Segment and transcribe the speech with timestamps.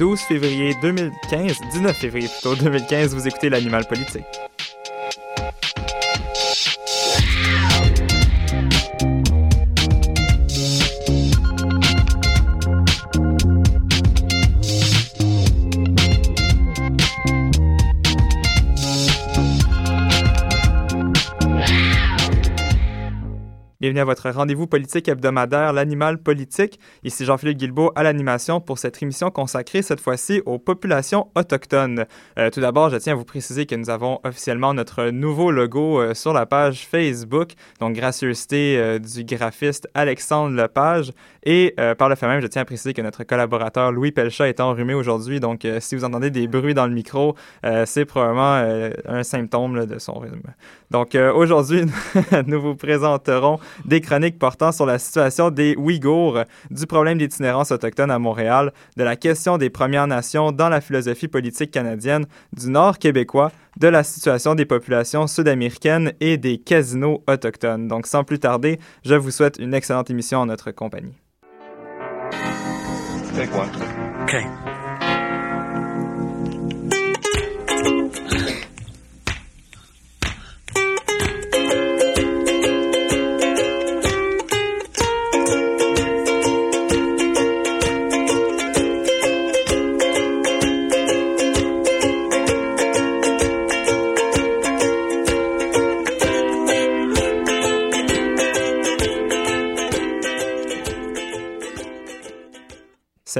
[0.00, 4.39] 12 février 2015, 19 février plutôt 2015, vous écoutez l'animal politique.
[23.80, 26.78] Bienvenue à votre rendez-vous politique hebdomadaire, l'animal politique.
[27.02, 32.04] Ici Jean-Philippe Guilbeault à l'animation pour cette émission consacrée cette fois-ci aux populations autochtones.
[32.38, 35.98] Euh, tout d'abord, je tiens à vous préciser que nous avons officiellement notre nouveau logo
[35.98, 41.12] euh, sur la page Facebook, donc gracieuseté euh, du graphiste Alexandre Lepage.
[41.42, 44.60] Et par le fait même, je tiens à préciser que notre collaborateur Louis Pelchat est
[44.60, 47.34] enrhumé aujourd'hui, donc si vous entendez des bruits dans le micro,
[47.86, 48.62] c'est probablement
[49.06, 50.42] un symptôme de son rhume.
[50.90, 51.86] Donc aujourd'hui,
[52.46, 58.10] nous vous présenterons des chroniques portant sur la situation des Ouïghours, du problème d'itinérance autochtone
[58.10, 62.26] à Montréal, de la question des Premières Nations dans la philosophie politique canadienne,
[62.56, 67.88] du Nord québécois, de la situation des populations sud-américaines et des casinos autochtones.
[67.88, 71.14] Donc sans plus tarder, je vous souhaite une excellente émission en notre compagnie.
[73.36, 73.70] Take one.
[74.24, 74.69] Okay.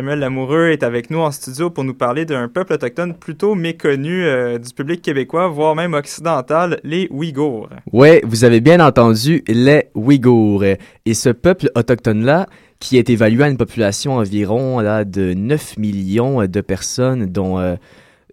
[0.01, 4.25] Samuel Lamoureux est avec nous en studio pour nous parler d'un peuple autochtone plutôt méconnu
[4.25, 7.69] euh, du public québécois, voire même occidental, les Ouïghours.
[7.93, 10.65] Ouais, vous avez bien entendu, les Ouïghours.
[11.05, 12.47] Et ce peuple autochtone-là,
[12.79, 17.75] qui est évalué à une population environ là, de 9 millions de personnes, dont euh,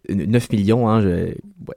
[0.10, 1.04] 9 millions, hein,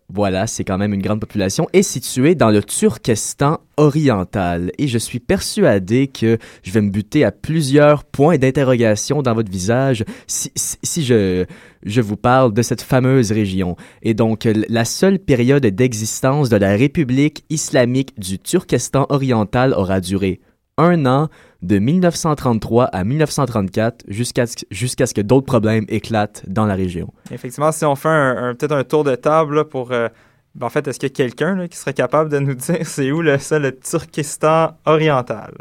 [0.08, 4.70] voilà, c'est quand même une grande population, est situé dans le Turkestan oriental.
[4.78, 9.50] Et je suis persuadé que je vais me buter à plusieurs points d'interrogation dans votre
[9.50, 11.44] visage si, si, je,
[11.84, 13.76] je vous parle de cette fameuse région.
[14.02, 20.40] Et donc, la seule période d'existence de la République islamique du Turkestan oriental aura duré
[20.80, 21.28] un an,
[21.62, 27.12] de 1933 à 1934, jusqu'à ce, jusqu'à ce que d'autres problèmes éclatent dans la région.
[27.30, 29.92] Effectivement, si on fait un, un- peut-être un tour de table là, pour...
[29.92, 30.08] euh,
[30.54, 33.12] ben, en fait, est-ce qu'il y a quelqu'un qui serait capable de nous dire c'est
[33.12, 35.52] où le, ça, le Turkestan oriental?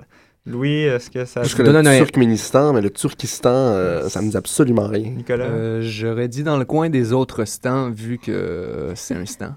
[0.45, 1.43] Louis, est-ce que ça...
[1.43, 4.87] Je te connais donne le un- Turkménistan, mais le Turkistan, euh, ça me dit absolument
[4.87, 5.11] rien.
[5.11, 5.45] Nicolas?
[5.45, 9.53] Euh, J'aurais dit dans le coin des autres stands, vu que euh, c'est un stand.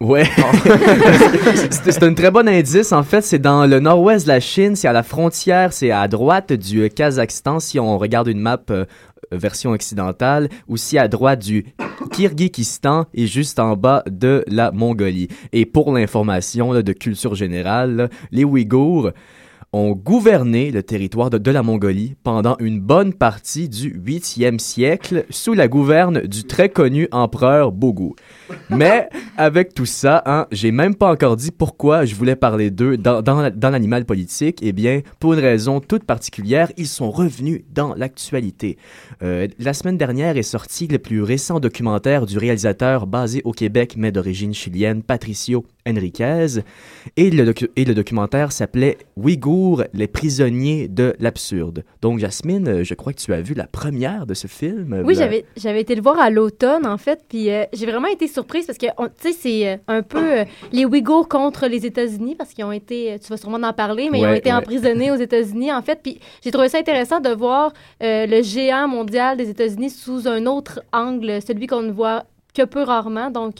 [0.00, 0.24] Ouais.
[1.82, 2.92] c'est un très bon indice.
[2.92, 4.74] En fait, c'est dans le nord-ouest de la Chine.
[4.74, 5.74] C'est à la frontière.
[5.74, 8.86] C'est à droite du Kazakhstan si on regarde une map euh,
[9.30, 10.48] version occidentale.
[10.68, 11.66] Aussi à droite du
[12.12, 15.28] Kyrgyzstan et juste en bas de la Mongolie.
[15.52, 19.10] Et pour l'information de culture générale, là, les Ouïghours
[19.74, 25.26] ont gouverné le territoire de, de la Mongolie pendant une bonne partie du 8e siècle
[25.28, 28.14] sous la gouverne du très connu empereur Bogu.
[28.70, 32.96] Mais avec tout ça, hein, j'ai même pas encore dit pourquoi je voulais parler d'eux
[32.96, 34.58] dans, dans, dans l'animal politique.
[34.62, 38.78] Eh bien, pour une raison toute particulière, ils sont revenus dans l'actualité.
[39.22, 43.94] Euh, la semaine dernière est sorti le plus récent documentaire du réalisateur basé au Québec
[43.96, 46.62] mais d'origine chilienne, Patricio Enriquez.
[47.16, 51.84] Et le, documentaire s'appelait Ouïghours, les prisonniers de l'absurde.
[52.02, 55.02] Donc, Jasmine, je crois que tu as vu la première de ce film.
[55.04, 58.66] Oui, j'avais, été le voir à l'automne, en fait, puis euh, j'ai vraiment été surprise
[58.66, 62.50] parce que, tu sais, c'est euh, un peu euh, les Ouïghours contre les États-Unis parce
[62.54, 64.56] qu'ils ont été, euh, tu vas sûrement en parler, mais ils ont été ouais.
[64.56, 67.72] emprisonnés aux États-Unis, en fait, puis j'ai trouvé ça intéressant de voir
[68.02, 72.64] euh, le géant mondial des États-Unis sous un autre angle, celui qu'on ne voit que
[72.64, 73.56] peu rarement, donc...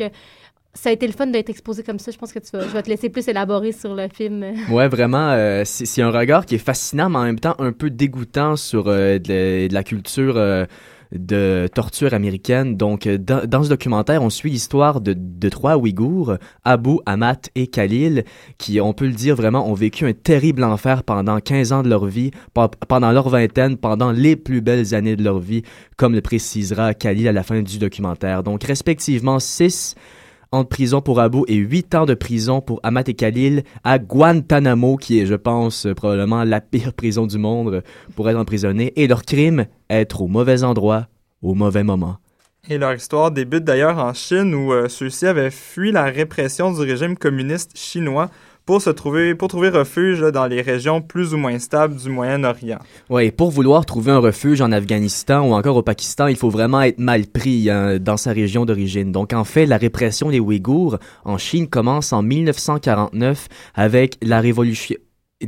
[0.72, 2.12] ça a été le fun d'être exposé comme ça.
[2.12, 4.44] Je pense que tu vas, je vais te laisser plus élaborer sur le film.
[4.70, 7.90] Ouais, vraiment, euh, c'est un regard qui est fascinant, mais en même temps un peu
[7.90, 10.64] dégoûtant sur euh, de, la- de la culture euh,
[11.12, 12.76] de torture américaine.
[12.76, 16.34] Donc, euh, dans, ce documentaire, on suit l'histoire de, trois Ouïghours,
[16.64, 18.24] Abu, Amat et Khalil,
[18.58, 21.88] qui, on peut le dire vraiment, ont vécu un terrible enfer pendant 15 ans de
[21.88, 25.62] leur vie, pe- pendant leur vingtaine, pendant les plus belles années de leur vie,
[25.96, 28.42] comme le précisera Khalil à la fin du documentaire.
[28.42, 29.94] Donc, respectivement, 6
[30.52, 33.98] ans de prison pour Abu et 8 ans de prison pour Amat et Khalil à
[33.98, 37.84] Guantanamo, qui est, je pense, euh, probablement la pire prison du monde
[38.16, 38.92] pour être emprisonné.
[38.96, 41.06] Et leur crime, être au mauvais endroit,
[41.42, 42.16] au mauvais moment.
[42.68, 46.80] Et leur histoire débute d'ailleurs en Chine où euh, ceux-ci avaient fui la répression du
[46.80, 48.28] régime communiste chinois
[48.66, 52.78] pour se trouver pour trouver refuge dans les régions plus ou moins stables du Moyen-Orient.
[53.20, 56.80] Et pour vouloir trouver un refuge en Afghanistan ou encore au Pakistan, il faut vraiment
[56.82, 59.12] être mal pris hein, dans sa région d'origine.
[59.12, 64.96] Donc en fait, la répression des Ouïghours en Chine commence en 1949 avec la révolution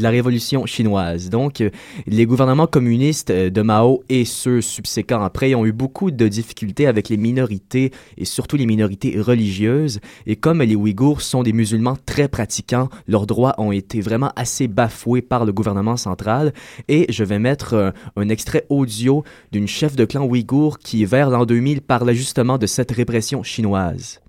[0.00, 1.28] la révolution chinoise.
[1.28, 1.70] Donc, euh,
[2.06, 6.86] les gouvernements communistes euh, de Mao et ceux subséquents après ont eu beaucoup de difficultés
[6.86, 10.00] avec les minorités et surtout les minorités religieuses.
[10.26, 14.66] Et comme les Ouïghours sont des musulmans très pratiquants, leurs droits ont été vraiment assez
[14.66, 16.54] bafoués par le gouvernement central.
[16.88, 21.28] Et je vais mettre euh, un extrait audio d'une chef de clan ouïghour qui, vers
[21.28, 24.21] l'an 2000, parlait justement de cette répression chinoise.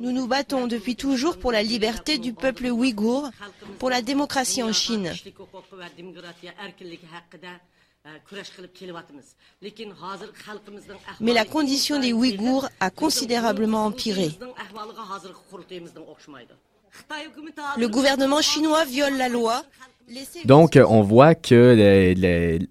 [0.00, 3.30] Nous nous battons depuis toujours pour la liberté du peuple ouïghour,
[3.78, 5.12] pour la démocratie en Chine.
[11.20, 14.30] Mais la condition des Ouïghours a considérablement empiré.
[17.76, 19.62] Le gouvernement chinois viole la loi.
[20.44, 22.14] Donc, on voit que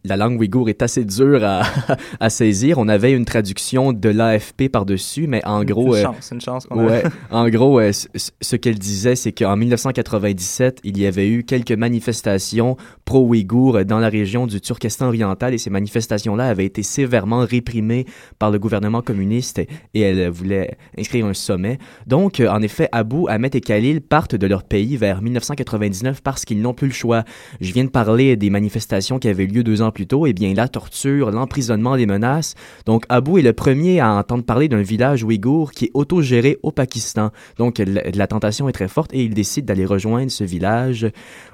[0.04, 1.64] la langue ouïghour est assez dure à,
[2.20, 2.78] à saisir.
[2.78, 5.96] On avait une traduction de l'AFP par-dessus, mais en gros...
[5.96, 6.86] une euh, chance, c'est une chance qu'on.
[6.86, 11.72] Ouais, en gros, euh, ce qu'elle disait, c'est qu'en 1997, il y avait eu quelques
[11.72, 18.06] manifestations pro-ouïghours dans la région du Turkestan oriental et ces manifestations-là avaient été sévèrement réprimées
[18.38, 21.78] par le gouvernement communiste et elle voulait inscrire un sommet.
[22.08, 26.62] Donc, en effet, Abu, Ahmed et Khalil partent de leur pays vers 1999 parce qu'ils
[26.62, 27.24] n'ont plus le choix.
[27.62, 30.26] Je viens de parler des manifestations qui avaient lieu deux ans plus tôt.
[30.26, 32.56] Eh bien, la torture, l'emprisonnement, les menaces.
[32.86, 36.72] Donc, Abu est le premier à entendre parler d'un village ouïghour qui est autogéré au
[36.72, 37.32] Pakistan.
[37.58, 41.08] Donc, la tentation est très forte et il décide d'aller rejoindre ce village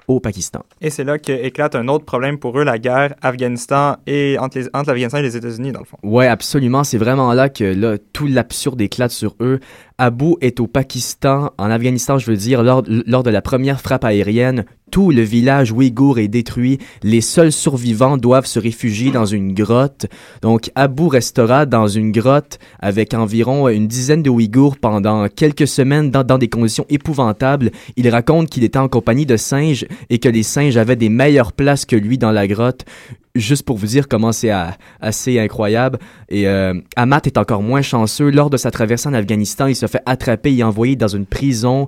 [0.07, 0.63] au Pakistan.
[0.81, 5.17] Et c'est là qu'éclate un autre problème pour eux, la guerre Afghanistan et entre l'Afghanistan
[5.17, 5.97] et les États-Unis, dans le fond.
[6.03, 6.83] Ouais, absolument.
[6.83, 9.59] C'est vraiment là que là, tout l'absurde éclate sur eux.
[9.97, 14.65] Abu est au Pakistan, en Afghanistan, je veux dire, lors, de la première frappe aérienne.
[14.91, 16.79] Tout le village ouïghour est détruit.
[17.01, 20.07] Les seuls survivants doivent se réfugier dans une grotte.
[20.41, 26.11] Donc, Abu restera dans une grotte avec environ une dizaine de Ouïghours pendant quelques semaines
[26.11, 27.71] dans des conditions épouvantables.
[27.95, 31.53] Il raconte qu'il était en compagnie de singes et que les singes avaient des meilleures
[31.53, 32.85] places que lui dans la grotte
[33.35, 35.99] juste pour vous dire comment c'est à- assez incroyable.
[36.29, 38.29] Et euh, Amat est encore moins chanceux.
[38.31, 41.87] Lors de sa traversée en Afghanistan, il se fait attraper et envoyer dans une prison.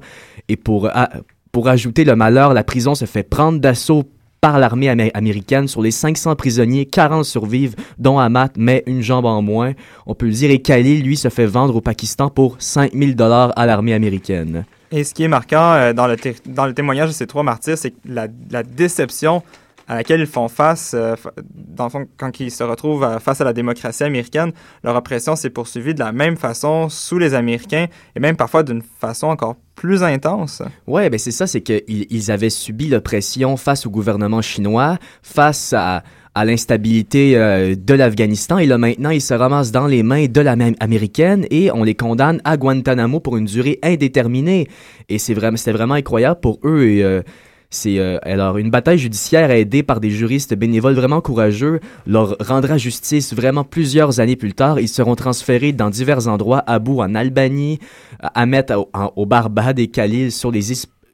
[0.49, 1.09] Et pour, a-
[1.51, 4.03] pour ajouter le malheur, la prison se fait prendre d'assaut
[4.39, 5.67] par l'armée amé- américaine.
[5.67, 9.73] Sur les 500 prisonniers, 40 survivent, dont Amat, mais une jambe en moins.
[10.05, 10.51] On peut le dire.
[10.51, 14.65] Et Khalil, lui, se fait vendre au Pakistan pour 5000 dollars à l'armée américaine.
[14.91, 16.15] Et ce qui est marquant euh, dans, le
[16.45, 19.41] dans le témoignage de ces trois martyrs, c'est la, la déception
[19.87, 21.15] à laquelle ils font face, euh,
[21.53, 24.51] dans le fond, quand ils se retrouvent euh, face à la démocratie américaine.
[24.83, 28.81] Leur oppression s'est poursuivie de la même façon sous les Américains et même parfois d'une
[28.81, 30.61] façon encore plus intense.
[30.87, 35.73] Ouais, ben c'est ça, c'est qu'ils ils avaient subi l'oppression face au gouvernement chinois, face
[35.73, 36.03] à,
[36.43, 40.75] l'instabilité euh, de l'Afghanistan, et là maintenant ils se ramassent dans les mains de l'armée
[40.79, 44.67] américaine et on les condamne à Guantanamo pour une durée indéterminée.
[45.09, 46.83] Et c'est vraiment, c'était vraiment incroyable pour eux.
[46.83, 47.23] Et, euh,
[47.69, 52.78] c'est euh, alors une bataille judiciaire aidée par des juristes bénévoles vraiment courageux leur rendra
[52.78, 54.80] justice vraiment plusieurs années plus tard.
[54.80, 57.80] Ils seront transférés dans divers endroits, Abu en Albanie,
[58.19, 60.62] Ahmed au, au Barbade et Khalil sur les,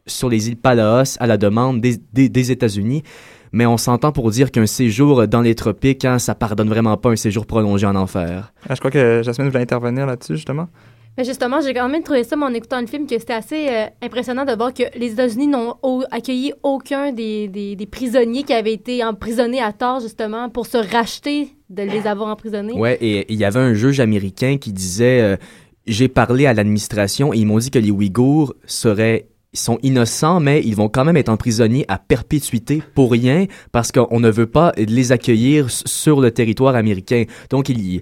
[0.05, 3.03] sur les îles Palaos à la demande des, des, des États-Unis.
[3.51, 7.09] Mais on s'entend pour dire qu'un séjour dans les tropiques, hein, ça pardonne vraiment pas
[7.09, 8.51] un séjour prolongé en enfer.
[8.67, 10.69] Ah, Je crois que Jasmine voulait intervenir là-dessus, justement.
[11.17, 13.85] Mais justement, j'ai quand même trouvé ça, en écoutant le film, que c'était assez euh,
[14.01, 15.75] impressionnant de voir que les États-Unis n'ont
[16.09, 21.49] accueilli aucun des, des- prisonniers qui avaient été emprisonnés à tort, justement, pour se racheter
[21.69, 22.73] de les avoir emprisonnés.
[22.73, 25.37] Ouais, et il y avait un juge américain qui disait euh,
[25.85, 30.39] J'ai parlé à l'administration et ils m'ont dit que les Ouïghours seraient ils sont innocents,
[30.39, 34.47] mais ils vont quand même être emprisonnés à perpétuité pour rien parce qu'on ne veut
[34.47, 37.25] pas les accueillir sur le territoire américain.
[37.51, 38.01] Donc, il,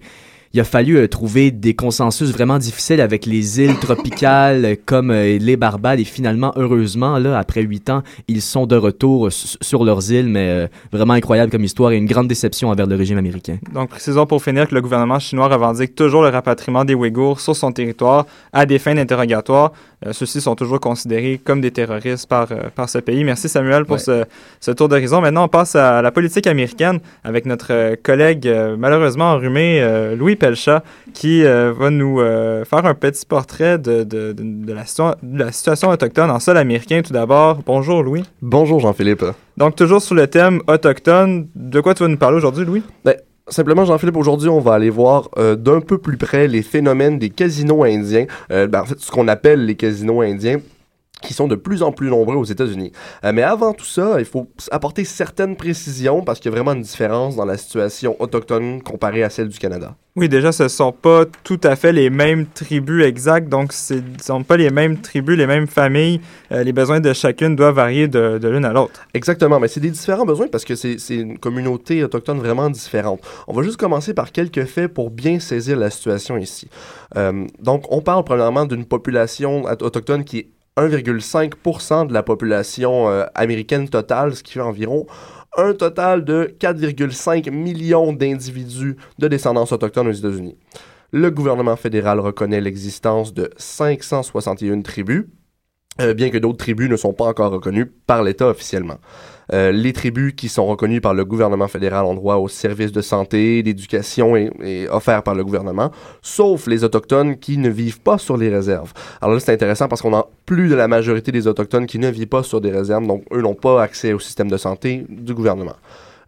[0.54, 5.12] il a fallu euh, trouver des consensus vraiment difficiles avec les îles tropicales euh, comme
[5.12, 9.84] euh, les Barbades et finalement, heureusement, là, après huit ans, ils sont de retour sur
[9.84, 13.18] leurs îles, mais euh, vraiment incroyable comme histoire et une grande déception envers le régime
[13.18, 13.58] américain.
[13.74, 17.56] Donc, précisons pour finir que le gouvernement chinois revendique toujours le rapatriement des Ouïghours sur
[17.56, 19.72] son territoire à des fins d'interrogatoire.
[20.06, 23.24] Euh, Ceux-ci sont toujours considérés comme des terroristes par, euh, par ce pays.
[23.24, 24.00] Merci Samuel pour Ouais.
[24.00, 24.26] ce,
[24.60, 25.22] ce tour d'horizon.
[25.22, 30.36] Maintenant, on passe à la politique américaine avec notre collègue euh, malheureusement enrhumé, euh, Louis
[30.42, 30.84] Pelchat,
[31.14, 35.16] qui euh, va nous euh, faire un petit portrait de, de, de, de la, situa-
[35.22, 37.04] de la situation autochtone en sol américain.
[37.06, 38.24] Tout d'abord, bonjour Louis.
[38.42, 39.24] Bonjour Jean-Philippe.
[39.56, 42.82] Donc, toujours sur le thème autochtone, de quoi tu vas nous parler aujourd'hui, Louis?
[43.48, 47.30] Simplement, Jean-Philippe, aujourd'hui, on va aller voir euh, d'un peu plus près les phénomènes des
[47.30, 48.26] casinos indiens.
[48.50, 50.60] Ben, en fait, ce qu'on appelle les casinos indiens
[51.22, 52.92] qui sont de plus en plus nombreux aux États-Unis.
[53.24, 56.74] Euh, mais avant tout ça, il faut apporter certaines précisions parce qu'il y a vraiment
[56.74, 59.96] une différence dans la situation autochtone comparée à celle du Canada.
[60.18, 64.02] Oui, déjà, ce sont pas tout à fait les mêmes tribus exactes, donc ce ne
[64.22, 66.20] sont pas les mêmes tribus, les mêmes familles.
[66.52, 69.00] Euh, les besoins de chacune doivent varier de, de l'une à l'autre.
[69.14, 73.22] Exactement, mais c'est des différents besoins parce que c'est une communauté autochtone vraiment différente.
[73.48, 76.68] On va juste commencer par quelques faits pour bien saisir la situation ici.
[77.16, 80.48] Euh, donc, on parle premièrement d'une population at- autochtone qui est
[80.88, 85.06] 1,5% de la population euh, américaine totale, ce qui fait environ
[85.58, 90.58] un total de 4,5 millions d'individus de descendance autochtone aux États-Unis.
[91.12, 95.26] Le gouvernement fédéral reconnaît l'existence de 561 tribus,
[96.00, 98.98] euh, bien que d'autres tribus ne sont pas encore reconnues par l'État officiellement.
[99.54, 103.02] Euh, les tribus qui sont reconnues par le gouvernement fédéral ont droit aux services de
[103.02, 108.18] santé, d'éducation et, et offerts par le gouvernement, sauf les Autochtones qui ne vivent pas
[108.18, 108.94] sur les réserves.
[109.22, 112.10] Alors là, c'est intéressant parce qu'on a plus de la majorité des Autochtones qui ne
[112.10, 115.34] vivent pas sur des réserves, donc eux n'ont pas accès au système de santé du
[115.34, 115.76] gouvernement.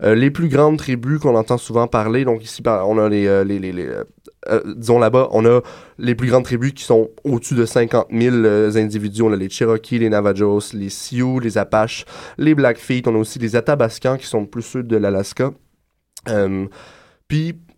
[0.01, 4.03] Euh, les plus grandes tribus qu'on entend souvent parler, donc ici, on a les, euh,
[4.49, 5.61] euh, disons là-bas, on a
[5.97, 9.21] les plus grandes tribus qui sont au-dessus de 50 000 euh, individus.
[9.21, 12.05] On a les Cherokees, les Navajos, les Sioux, les Apaches,
[12.37, 13.03] les Blackfeet.
[13.07, 15.51] On a aussi les Athabascans qui sont plus sud de l'Alaska.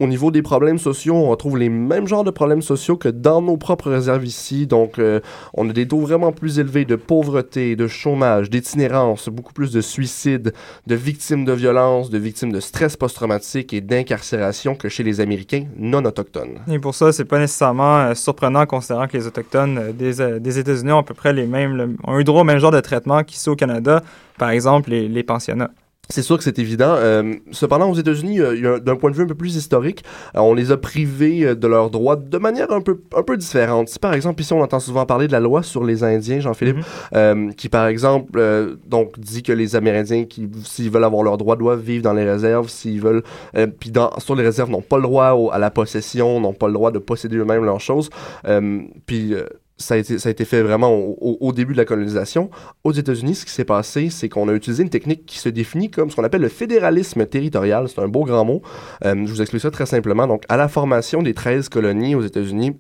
[0.02, 3.42] Au niveau des problèmes sociaux, on retrouve les mêmes genres de problèmes sociaux que dans
[3.42, 4.68] nos propres réserves ici.
[4.68, 5.22] Donc, euh,
[5.54, 9.80] on a des taux vraiment plus élevés de pauvreté, de chômage, d'itinérance, beaucoup plus de
[9.80, 10.54] suicides,
[10.86, 15.66] de victimes de violences, de victimes de stress post-traumatique et d'incarcération que chez les Américains
[15.78, 16.60] non autochtones.
[16.70, 20.92] Et pour ça, c'est pas nécessairement euh, surprenant considérant que les Autochtones euh, des, États-Unis
[20.92, 23.50] ont à peu près les mêmes, ont eu droit au même genre de traitement qu'ici
[23.50, 24.04] au Canada,
[24.38, 25.72] par exemple les, les pensionnats.
[26.10, 26.94] C'est sûr que c'est évident.
[26.98, 30.04] Euh, cependant, aux États-Unis, euh, d'un point de vue un peu plus historique,
[30.36, 33.38] euh, on les a privés euh, de leurs droits de manière un peu, un peu
[33.38, 33.90] différente.
[33.90, 36.78] Si par exemple, ici, on entend souvent parler de la loi sur les Indiens, Jean-Philippe,
[36.78, 36.84] Mhm.
[37.16, 41.38] euh, qui par exemple, euh, donc dit que les Amérindiens, qui, s'ils veulent avoir leurs
[41.38, 42.70] droits, doivent vivre dans les réserves.
[42.70, 43.24] S'ils veulent,
[43.58, 46.54] euh, puis dans, sur les réserves, n'ont pas le droit au- à la possession, n'ont
[46.54, 48.10] pas le droit de posséder eux-mêmes leurs choses.
[48.48, 49.46] Euh, puis euh,
[49.78, 52.50] ça a, été, fait vraiment au, début de la colonisation.
[52.84, 55.92] Aux États-Unis, ce qui s'est passé, c'est qu'on a utilisé une technique qui se définit
[55.92, 57.90] comme ce qu'on appelle le fédéralisme territorial.
[57.90, 58.62] C'est un beau grand mot.
[59.04, 60.28] Euh, je vous explique ça très simplement.
[60.28, 62.78] Donc, à la formation des 13 colonies aux États-Unis,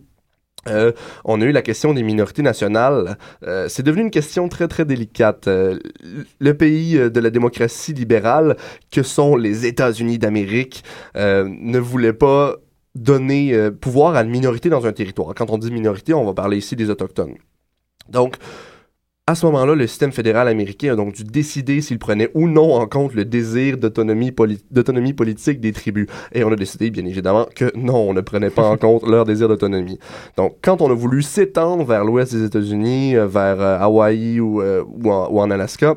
[0.69, 0.93] euh,
[1.25, 3.17] on a eu la question des minorités nationales.
[3.45, 5.47] Euh, c'est devenu une question très, très délicate.
[5.47, 8.55] Le pays de la démocratie libérale,
[8.89, 10.85] que sont les États-Unis d'Amérique,
[11.15, 12.55] ne voulait pas
[12.95, 15.35] donner euh, pouvoir à une minorité dans un territoire.
[15.35, 17.35] Quand on dit minorité, on va parler ici des Autochtones.
[18.09, 18.37] Donc,
[19.27, 22.75] à ce moment-là, le système fédéral américain a donc dû décider s'il prenait ou non
[22.75, 26.07] en compte le désir d'autonomie poli- d'autonomie politique des tribus.
[26.31, 29.25] Et on a décidé, bien évidemment, que non, on ne prenait pas en compte leur
[29.25, 29.97] désir d'autonomie.
[30.37, 34.61] Donc, quand on a voulu s'étendre vers l'ouest des États-Unis, euh, vers euh, Hawaï ou,
[34.61, 35.95] euh, en, ou en Alaska,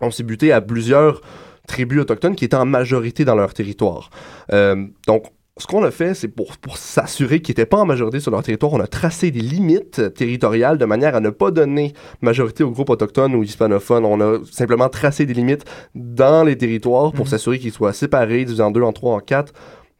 [0.00, 1.20] on s'est buté à plusieurs
[1.68, 4.10] tribus autochtones qui étaient en majorité dans leur territoire.
[4.52, 5.26] Euh, donc,
[5.60, 8.42] ce qu'on a fait, c'est pour, pour s'assurer qu'ils n'étaient pas en majorité sur leur
[8.42, 12.70] territoire, on a tracé des limites territoriales de manière à ne pas donner majorité aux
[12.70, 14.04] groupes autochtones ou hispanophones.
[14.04, 15.64] On a simplement tracé des limites
[15.94, 17.30] dans les territoires pour Mhm.
[17.30, 19.52] s'assurer qu'ils soient séparés, divisés en deux, en trois, en quatre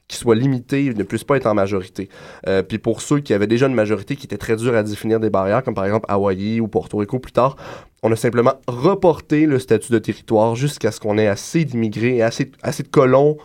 [0.09, 2.09] qu'ils soient limités, ne puissent pas être en majorité.
[2.49, 5.21] Euh, puis pour ceux qui avaient déjà une majorité qui était très dure à définir
[5.21, 7.55] des barrières, comme par exemple Hawaï ou Porto Rico plus tard,
[8.03, 12.23] on a simplement reporté le statut de territoire jusqu'à ce qu'on ait assez d'immigrés et
[12.23, 13.37] assez, assez de colons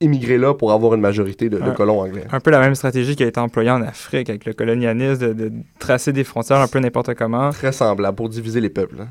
[0.00, 1.74] immigrés là pour avoir une majorité de, de Ouais.
[1.74, 2.24] colons anglais.
[2.32, 5.32] Un peu la même stratégie qui a été employée en Afrique avec le colonialisme, de,
[5.32, 7.50] de tracer des frontières un peu n'importe comment.
[7.50, 8.96] Très semblable pour diviser les peuples.
[9.00, 9.08] hein.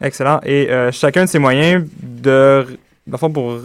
[0.00, 0.40] Excellent.
[0.44, 2.64] Et euh, chacun de ces moyens de,
[3.06, 3.58] dans le fond, pour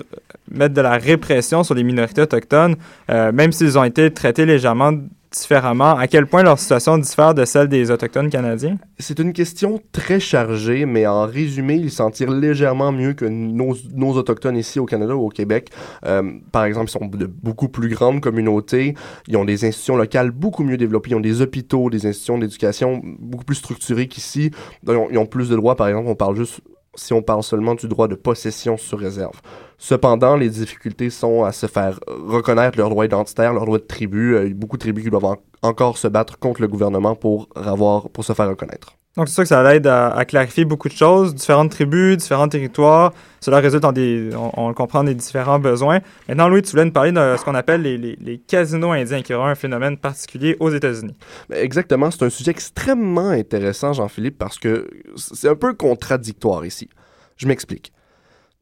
[0.49, 2.75] mettre de la répression sur les minorités autochtones,
[3.09, 4.93] euh, même s'ils ont été traités légèrement
[5.31, 5.95] différemment?
[5.95, 8.77] À quel point leur situation diffère de celle des Autochtones canadiens?
[8.99, 13.75] C'est une question très chargée, mais en résumé, ils s'en tirent légèrement mieux que nos,
[13.93, 15.69] nos Autochtones ici au Canada ou au Québec.
[16.05, 16.21] Euh,
[16.51, 18.95] par exemple, ils sont de beaucoup plus grandes communautés,
[19.27, 23.01] ils ont des institutions locales beaucoup mieux développées, ils ont des hôpitaux, des institutions d'éducation
[23.19, 24.51] beaucoup plus structurées qu'ici.
[24.87, 26.61] Ils ils ont plus de droits, par exemple, on parle juste
[26.95, 29.39] si on parle seulement du droit de possession sur réserve.
[29.77, 34.35] Cependant, les difficultés sont à se faire reconnaître leurs droits identitaires, leurs droits de tribu.
[34.35, 36.67] Euh, Il y a beaucoup de tribus qui doivent en- encore se battre contre le
[36.67, 38.93] gouvernement pour, avoir, pour se faire reconnaître.
[39.17, 42.47] Donc, c'est sûr que ça aide à, à clarifier beaucoup de choses, différentes tribus, différents
[42.47, 43.11] territoires.
[43.41, 45.99] Cela résulte en des, on, le comprend, des différents besoins.
[46.29, 49.35] Maintenant, Louis, tu voulais nous parler de ce qu'on appelle les, casinos indiens, qui est
[49.35, 51.15] un phénomène particulier aux États-Unis.
[51.49, 56.87] Ben, Exactement, c'est un sujet extrêmement intéressant, Jean-Philippe, parce que c'est un peu contradictoire ici.
[57.35, 57.91] Je m'explique.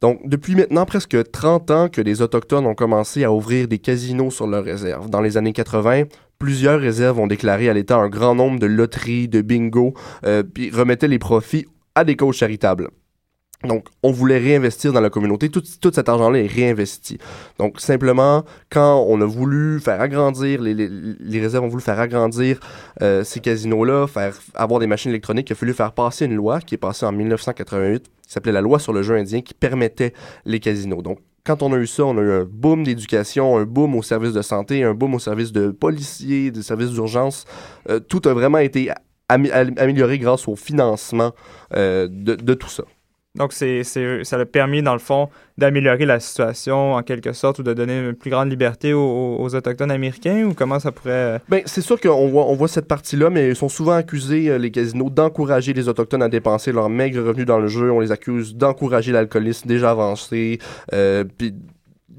[0.00, 4.30] Donc, depuis maintenant presque 30 ans que les Autochtones ont commencé à ouvrir des casinos
[4.30, 5.10] sur leurs réserves.
[5.10, 6.04] Dans les années 80,
[6.40, 9.94] plusieurs réserves ont déclaré à l'État un grand nombre de loteries, de bingo,
[10.26, 12.88] euh, puis remettaient les profits à des causes charitables.
[13.64, 15.50] Donc, on voulait réinvestir dans la communauté.
[15.50, 17.18] Tout, cet argent-là est réinvesti.
[17.58, 22.00] Donc, simplement, quand on a voulu faire agrandir, les, les, les réserves ont voulu faire
[22.00, 22.58] agrandir
[23.02, 26.60] euh, ces casinos-là, faire avoir des machines électroniques, il a fallu faire passer une loi
[26.60, 30.14] qui est passée en 1988, qui s'appelait la loi sur le jeu indien, qui permettait
[30.46, 31.02] les casinos.
[31.02, 31.18] Donc,
[31.50, 34.32] quand on a eu ça, on a eu un boom d'éducation, un boom au service
[34.32, 37.44] de santé, un boom au service de policiers, des services d'urgence.
[37.88, 38.92] Euh, tout a vraiment été
[39.28, 41.32] amé- amélioré grâce au financement
[41.74, 42.84] euh, de tout ça.
[43.36, 47.62] Donc, c'est, ça a permis, dans le fond, d'améliorer la situation en quelque sorte ou
[47.62, 51.40] de donner une plus grande liberté aux, Autochtones américains ou comment ça pourrait.
[51.48, 54.58] Ben, c'est sûr qu'on voit, on voit cette partie-là, mais ils sont souvent accusés, euh,
[54.58, 57.92] les casinos, d'encourager les Autochtones à dépenser leurs maigres revenus dans le jeu.
[57.92, 60.58] On les accuse d'encourager l'alcoolisme déjà avancé.
[60.92, 61.54] Euh, puis,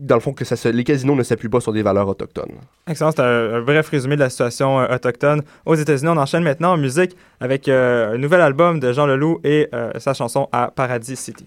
[0.02, 2.52] dans le fond, que les casinos ne s'appuient pas sur des valeurs autochtones.
[2.88, 6.10] Excellent, c'est un, un bref résumé de la situation euh, autochtone aux États-Unis.
[6.10, 9.92] On enchaîne maintenant en musique avec euh, un nouvel album de Jean Leloup et euh,
[10.00, 11.46] sa chanson à Paradis City.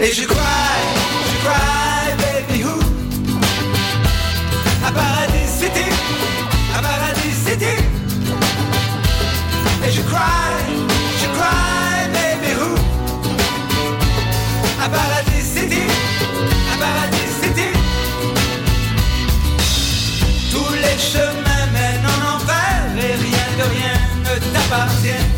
[0.00, 0.36] Et je cry,
[1.30, 2.78] je cry, baby who?
[4.86, 5.90] À Paradis City,
[6.76, 7.74] à Paradis City.
[9.84, 10.62] Et je cry,
[11.20, 12.76] je cry, baby who?
[14.84, 15.82] À Paradis City,
[16.72, 17.70] à Paradis City.
[20.52, 25.37] Tous les chemins mènent en enfer Et rien de rien ne t'appartient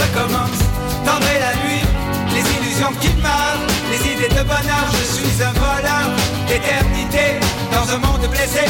[0.00, 0.60] recommence.
[1.04, 1.84] Tendre la nuit,
[2.34, 6.06] les illusions qui meurent Les idées de bonheur, je suis un voleur.
[6.48, 7.40] D'éternité
[7.72, 8.64] dans un monde blessé.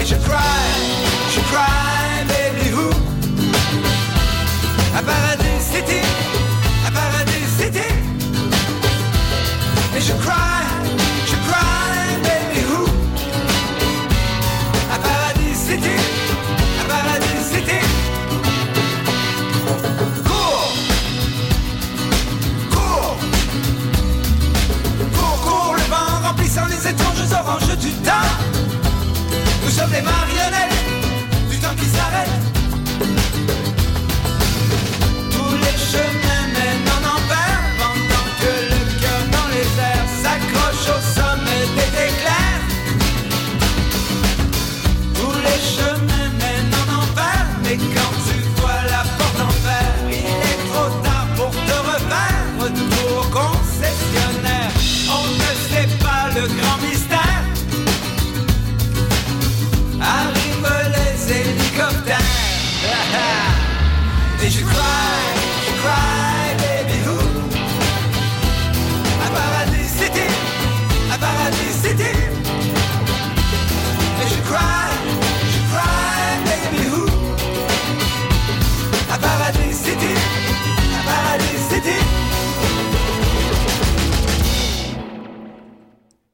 [0.00, 0.72] Et je cry,
[1.34, 2.90] je cry, baby who?
[4.96, 6.02] À Paradis City,
[6.86, 7.88] à Paradis City
[9.96, 10.51] Et je cry,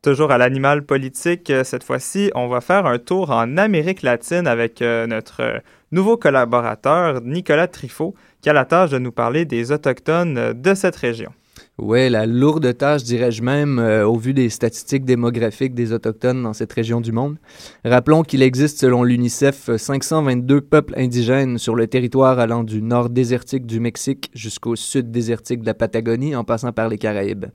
[0.08, 4.46] Toujours à l'animal politique, euh, cette fois-ci, on va faire un tour en Amérique latine
[4.46, 5.58] avec euh, notre, euh,
[5.92, 10.96] nouveau collaborateur, Nicolas Trifot, qui a la tâche de nous parler des Autochtones de cette
[10.96, 11.30] région.
[11.76, 16.72] Oui, la lourde tâche, dirais-je même, au vu des statistiques démographiques des Autochtones dans cette
[16.72, 17.36] région du monde.
[17.84, 23.66] Rappelons qu'il existe, selon l'UNICEF, 522 peuples indigènes sur le territoire allant du nord désertique
[23.66, 27.46] du Mexique jusqu'au sud désertique de la Patagonie, en passant par les Caraïbes.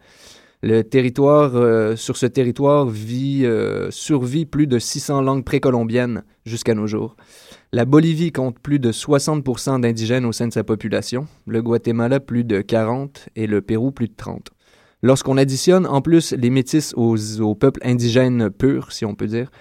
[0.66, 6.74] Le territoire, euh, sur ce territoire vit, euh, survit plus de 600 langues précolombiennes jusqu'à
[6.74, 7.18] nos jours.
[7.74, 12.46] La Bolivie compte plus de 60% d'indigènes au sein de sa population, le Guatemala plus
[12.46, 14.52] de 40% et le Pérou plus de 30.
[15.02, 19.52] Lorsqu'on additionne en plus les métis aux, peuples indigènes purs, si on peut dire,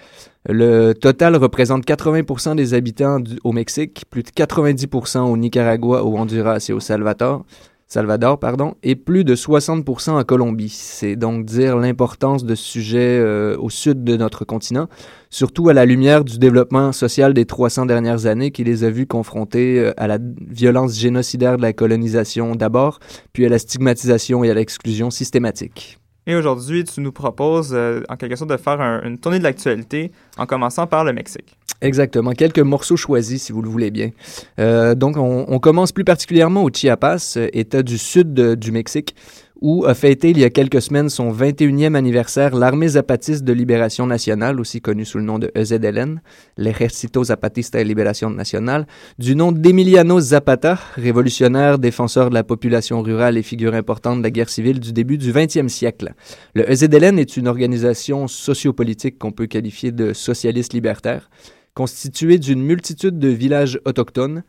[0.47, 6.65] le total représente 80% des habitants au Mexique, plus de 90% au Nicaragua, au Honduras
[6.69, 7.43] et au Salvador,
[7.93, 10.69] Salvador pardon, et plus de 60% en Colombie.
[10.69, 14.87] C'est donc dire l'importance de ce sujet euh, au sud de notre continent,
[15.29, 19.05] surtout à la lumière du développement social des 300 dernières années qui les a vus
[19.05, 22.97] confrontés euh, à la violence génocidaire de la colonisation d'abord,
[23.31, 25.99] puis à la stigmatisation et à l'exclusion systématique.
[26.25, 29.43] Et aujourd'hui, tu nous proposes euh, en quelque sorte de faire un- une tournée de
[29.43, 31.57] l'actualité en commençant par le Mexique.
[31.81, 34.11] Exactement, quelques morceaux choisis si vous le voulez bien.
[34.57, 39.15] Euh, donc on, commence plus particulièrement au Chiapas, euh, état du sud du Mexique,
[39.61, 44.07] où a fêté il y a quelques semaines son 21e anniversaire l'armée zapatiste de libération
[44.07, 46.21] nationale, aussi connue sous le nom de EZLN,
[46.57, 48.87] l'Ejército Zapatista de Liberación Nacional,
[49.19, 54.31] du nom d'Emiliano Zapata, révolutionnaire défenseur de la population rurale et figure importante de la
[54.31, 56.13] guerre civile du début du 20e siècle.
[56.55, 61.29] Le EZLN est une organisation sociopolitique qu'on peut qualifier de socialiste libertaire
[61.73, 64.43] constitué d'une multitude de villages autochtones.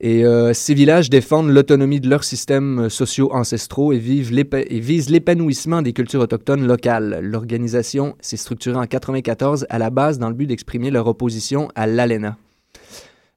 [0.00, 4.80] Et euh, ces villages défendent l'autonomie de leurs systèmes euh, sociaux ancestraux et, vivent et
[4.80, 7.18] visent l'épanouissement des cultures autochtones locales.
[7.20, 11.88] L'organisation s'est structurée en 1994 à la base dans le but d'exprimer leur opposition à
[11.88, 12.36] l'ALENA.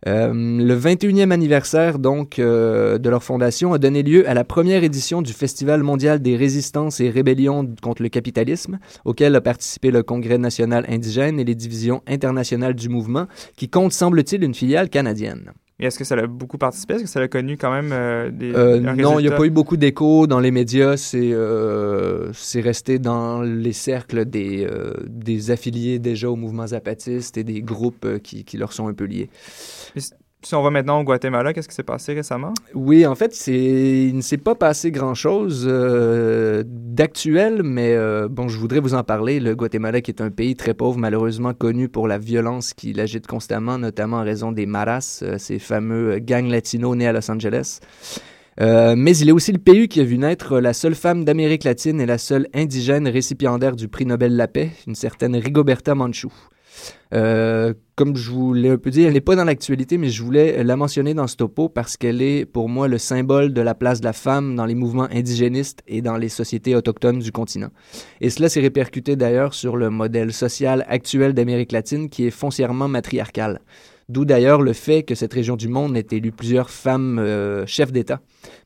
[0.07, 5.21] Euh, le 21e anniversaire donc de leur fondation a donné lieu à la première édition
[5.21, 10.39] du Festival mondial des résistances et rébellions contre le capitalisme, auquel a participé le Congrès
[10.39, 15.53] national indigène et les divisions internationales du mouvement, qui compte, semble-t-il, une filiale canadienne.
[15.81, 16.93] Est-ce que ça a beaucoup participé?
[16.95, 19.45] Est-ce que ça a connu quand même euh, des, Euh, non, il n'y a pas
[19.45, 20.95] eu beaucoup d'écho dans les médias.
[20.95, 27.37] C'est euh, c'est resté dans les cercles des, euh, des affiliés déjà au mouvement zapatiste
[27.37, 29.29] et des groupes qui, qui leur sont un peu liés.
[30.43, 32.55] Si on va maintenant au Guatemala, qu'est-ce qui s'est passé récemment?
[32.73, 38.57] Oui, en fait, il ne s'est pas passé grand-chose euh, d'actuel, mais euh, bon, je
[38.57, 39.39] voudrais vous en parler.
[39.39, 43.27] Le Guatemala, qui est un pays très pauvre, malheureusement connu pour la violence qui l'agite
[43.27, 47.79] constamment, notamment en raison des maras, euh, ces fameux gangs latinos nés à Los Angeles.
[48.59, 51.99] Mais il est aussi le pays qui a vu naître la seule femme d'Amérique latine
[51.99, 56.31] et la seule indigène récipiendaire du prix Nobel de la paix, une certaine Rigoberta Manchou.
[57.13, 60.23] Euh, comme je vous l'ai un peu dit, elle n'est pas dans l'actualité, mais je
[60.23, 63.75] voulais la mentionner dans ce topo parce qu'elle est pour moi le symbole de la
[63.75, 67.69] place de la femme dans les mouvements indigénistes et dans les sociétés autochtones du continent.
[68.21, 72.87] Et cela s'est répercuté d'ailleurs sur le modèle social actuel d'Amérique latine qui est foncièrement
[72.87, 73.61] matriarcal.
[74.09, 77.91] D'où d'ailleurs le fait que cette région du monde ait élu plusieurs femmes euh, chefs
[77.91, 78.19] d'État.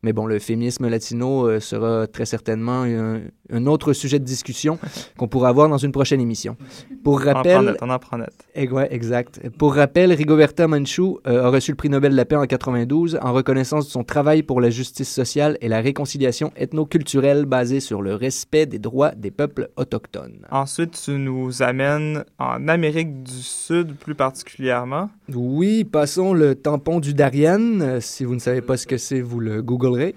[0.04, 4.78] Mais bon, le féminisme latino euh, sera très certainement un, un autre sujet de discussion
[5.18, 6.58] qu'on pourra avoir dans une prochaine émission.
[7.04, 8.30] Pour rappel, on en prend note.
[8.56, 9.42] eh ouais, exact.
[9.58, 13.20] Pour rappel, Rigoberta Manchou euh, a reçu le prix Nobel de la paix en 92
[13.22, 18.02] en reconnaissance de son travail pour la justice sociale et la réconciliation ethno-culturelle basée sur
[18.02, 20.46] le respect des droits des peuples autochtones.
[20.52, 25.10] Ensuite, tu nous amènes en Amérique du Sud plus particulièrement.
[25.34, 27.82] Oui, passons le tampon du Darien.
[27.82, 30.16] Euh, si vous ne savez pas ce que c'est, vous le googlerez.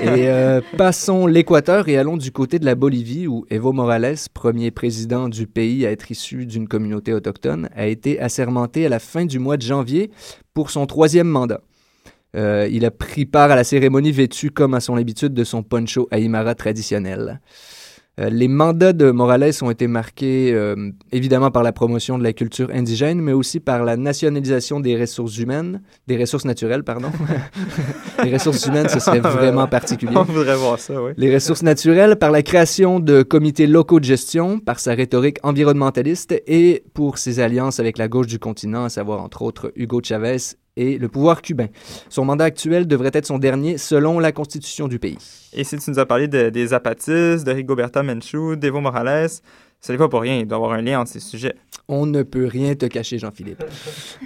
[0.00, 4.70] Et euh, passons l'équateur et allons du côté de la Bolivie où Evo Morales, premier
[4.70, 9.26] président du pays à être issu d'une communauté autochtone, a été assermenté à la fin
[9.26, 10.10] du mois de janvier
[10.54, 11.60] pour son troisième mandat.
[12.36, 15.62] Euh, il a pris part à la cérémonie vêtu comme à son habitude de son
[15.62, 17.40] poncho aymara traditionnel.
[18.20, 22.32] Euh, les mandats de Morales ont été marqués euh, évidemment par la promotion de la
[22.32, 27.10] culture indigène, mais aussi par la nationalisation des ressources humaines, des ressources naturelles, pardon.
[28.24, 30.16] les ressources humaines, ce serait vraiment particulier.
[30.16, 31.10] On voudrait voir ça, oui.
[31.16, 36.40] Les ressources naturelles par la création de comités locaux de gestion, par sa rhétorique environnementaliste
[36.46, 40.36] et pour ses alliances avec la gauche du continent, à savoir entre autres Hugo Chavez
[40.76, 41.68] et le pouvoir cubain.
[42.08, 45.18] Son mandat actuel devrait être son dernier selon la constitution du pays.
[45.52, 49.28] Et si tu nous as parlé de- des Zapatistes, de Rigoberta Menchú, d'Evo Morales,
[49.80, 51.54] ce n'est pas pour rien, il doit y avoir un lien entre ces sujets.
[51.88, 53.62] On ne peut rien te cacher, Jean-Philippe.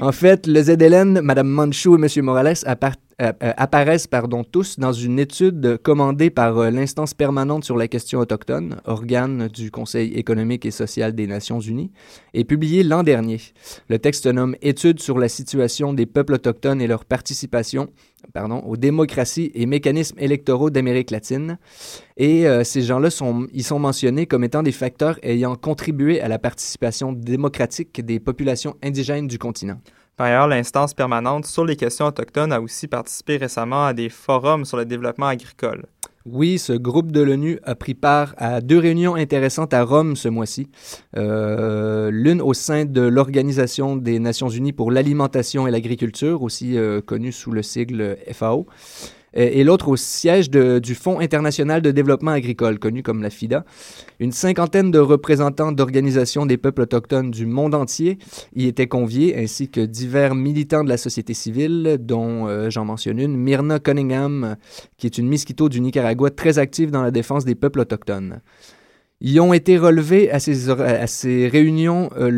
[0.00, 2.24] En fait, le ZLN, Mme Manchou et M.
[2.24, 7.64] Morales appart- euh, euh, apparaissent pardon, tous dans une étude commandée par euh, l'instance permanente
[7.64, 11.90] sur la question autochtone, organe du Conseil économique et social des Nations unies,
[12.32, 13.40] et publiée l'an dernier.
[13.88, 17.88] Le texte se nomme Étude sur la situation des peuples autochtones et leur participation
[18.64, 21.58] aux démocraties et mécanismes électoraux d'Amérique latine.
[22.16, 27.12] Et ces gens-là sont, sont mentionnés comme étant des facteurs ayant contribué à la participation
[27.12, 29.80] démocratique des populations indigènes du continent.
[30.18, 34.64] Par ailleurs, l'instance permanente sur les questions autochtones a aussi participé récemment à des forums
[34.64, 35.86] sur le développement agricole.
[36.26, 40.28] Oui, ce groupe de l'ONU a pris part à deux réunions intéressantes à Rome ce
[40.28, 40.70] mois-ci.
[41.16, 47.00] Euh, L'une au sein de l'Organisation des Nations Unies pour l'alimentation et l'agriculture, aussi euh,
[47.00, 48.66] connue sous le sigle FAO,
[49.34, 53.64] et, et l'autre au siège du Fonds international de développement agricole, connu comme la FIDA.
[54.20, 58.18] Une cinquantaine de représentants d'organisations des peuples autochtones du monde entier
[58.54, 63.18] y étaient conviés, ainsi que divers militants de la société civile, dont euh, j'en mentionne
[63.18, 64.56] une, Myrna Cunningham,
[64.96, 68.40] qui est une Miskito du Nicaragua très active dans la défense des peuples autochtones.
[69.20, 72.30] Y ont été relevés à ces, réunions euh,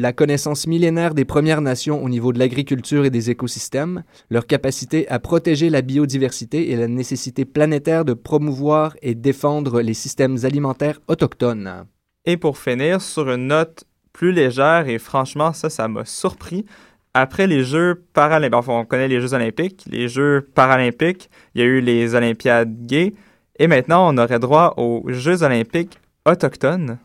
[0.00, 5.06] la connaissance millénaire des Premières Nations au niveau de l'agriculture et des écosystèmes, leur capacité
[5.08, 11.00] à protéger la biodiversité et la nécessité planétaire de promouvoir et défendre les systèmes alimentaires
[11.06, 11.84] autochtones.
[12.24, 16.64] Et pour finir, sur une note plus légère, et franchement, ça, ça m'a surpris.
[17.12, 21.64] Après les Jeux paralympiques, enfin, on connaît les Jeux olympiques, les Jeux paralympiques, il y
[21.64, 23.12] a eu les Olympiades gays,
[23.58, 26.98] et maintenant, on aurait droit aux Jeux olympiques autochtones.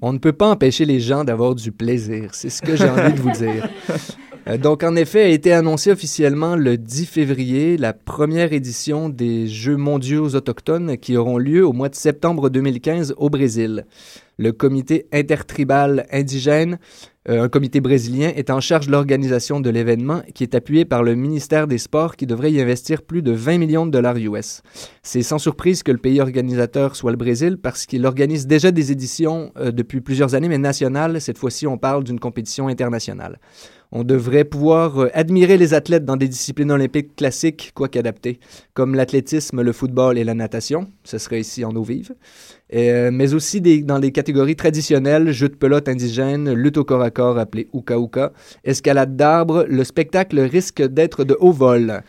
[0.00, 3.12] On ne peut pas empêcher les gens d'avoir du plaisir, c'est ce que j'ai envie
[3.12, 3.68] de vous dire.
[4.48, 9.46] Euh, Donc, en effet, a été annoncé officiellement le 10 février la première édition des
[9.46, 13.84] Jeux mondiaux autochtones qui auront lieu au mois de septembre 2015 au Brésil.
[14.40, 16.78] Le comité intertribal indigène,
[17.28, 21.02] euh, un comité brésilien, est en charge de l'organisation de l'événement qui est appuyé par
[21.02, 24.62] le ministère des Sports qui devrait y investir plus de 20 millions de dollars US.
[25.02, 28.92] C'est sans surprise que le pays organisateur soit le Brésil parce qu'il organise déjà des
[28.92, 31.20] éditions euh, depuis plusieurs années, mais nationales.
[31.20, 33.40] Cette fois-ci, on parle d'une compétition internationale.
[33.90, 38.38] On devrait pouvoir euh, admirer les athlètes dans des disciplines olympiques classiques, quoique adaptées,
[38.74, 40.88] comme l'athlétisme, le football et la natation.
[41.04, 42.14] Ce serait ici en eau vive.
[42.74, 47.10] Euh, mais aussi dans les catégories traditionnelles, jeux de pelote indigène, lutte au corps à
[47.10, 48.32] corps appelé Uka Uka,
[48.64, 52.02] escalade d'arbres, le spectacle risque d'être de haut vol.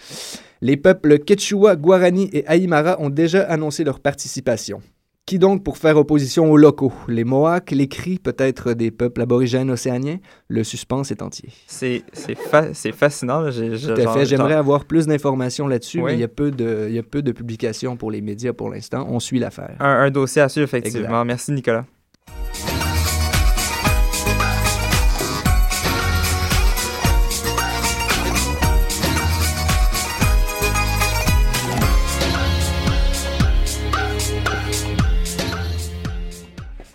[0.61, 4.81] Les peuples Quechua, Guarani et Aymara ont déjà annoncé leur participation.
[5.29, 6.91] Qui donc pour faire opposition aux locaux?
[7.07, 10.17] Les Mohawks, les Cris, peut-être des peuples aborigènes océaniens?
[10.47, 11.49] Le suspense est entier.
[11.67, 13.43] C'est c'est fa- fascinant.
[13.43, 14.25] Tout à genre- fait.
[14.25, 16.05] J'aimerais genre- avoir plus d'informations là-dessus, Oui.
[16.05, 18.53] mais il y, a peu de, il y a peu de publications pour les médias
[18.53, 19.05] pour l'instant.
[19.07, 19.75] On suit l'affaire.
[19.79, 21.05] Un, un dossier à suivre, effectivement.
[21.05, 21.25] Exact.
[21.25, 21.85] Merci, Nicolas.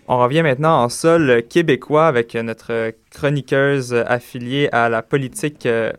[0.06, 5.92] On revient maintenant en sol québécois avec notre chroniqueuse affiliée à la politique euh,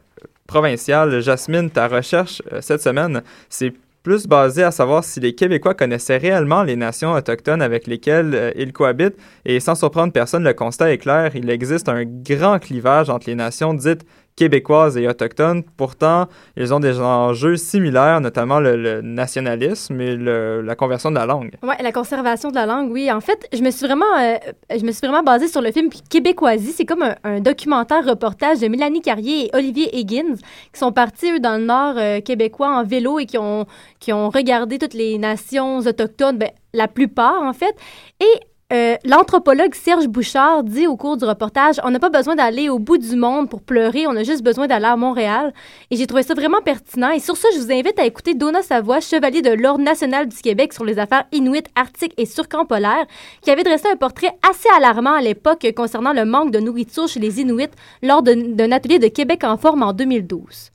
[0.45, 1.21] provinciale.
[1.21, 6.17] Jasmine, ta recherche euh, cette semaine, c'est plus basé à savoir si les Québécois connaissaient
[6.17, 9.17] réellement les nations autochtones avec lesquelles euh, ils cohabitent.
[9.43, 13.35] Et sans surprendre personne, le constat est clair, il existe un grand clivage entre les
[13.35, 15.63] nations dites québécoises et autochtones.
[15.77, 21.51] Pourtant, ils ont des enjeux similaires, notamment le, nationalisme et la conversion de la langue.
[21.63, 23.11] Ouais, la conservation de la langue, oui.
[23.11, 24.35] En fait, je me suis vraiment, euh,
[24.69, 26.71] je me suis vraiment basée sur le film Québécoisie.
[26.71, 30.35] C'est comme un, un documentaire reportage de Mélanie Carrier et Olivier Higgins
[30.73, 33.65] qui sont partis eux dans le nord euh, québécois en vélo et qui ont
[33.99, 37.75] qui ont regardé toutes les nations autochtones, ben, la plupart en fait.
[38.19, 38.39] Et
[38.73, 42.79] euh, l'anthropologue Serge Bouchard dit au cours du reportage on n'a pas besoin d'aller au
[42.79, 45.53] bout du monde pour pleurer, on a juste besoin d'aller à Montréal.
[45.91, 47.11] Et j'ai trouvé ça vraiment pertinent.
[47.11, 50.37] Et sur ça, je vous invite à écouter Donna Savoie, chevalier de l'Ordre national du
[50.37, 53.05] Québec sur les affaires inuites, arctiques et surcampolaires,
[53.43, 57.19] qui avait dressé un portrait assez alarmant à l'époque concernant le manque de nourriture chez
[57.19, 57.69] les Inuits
[58.01, 60.71] lors d'un atelier de Québec en forme en 2012.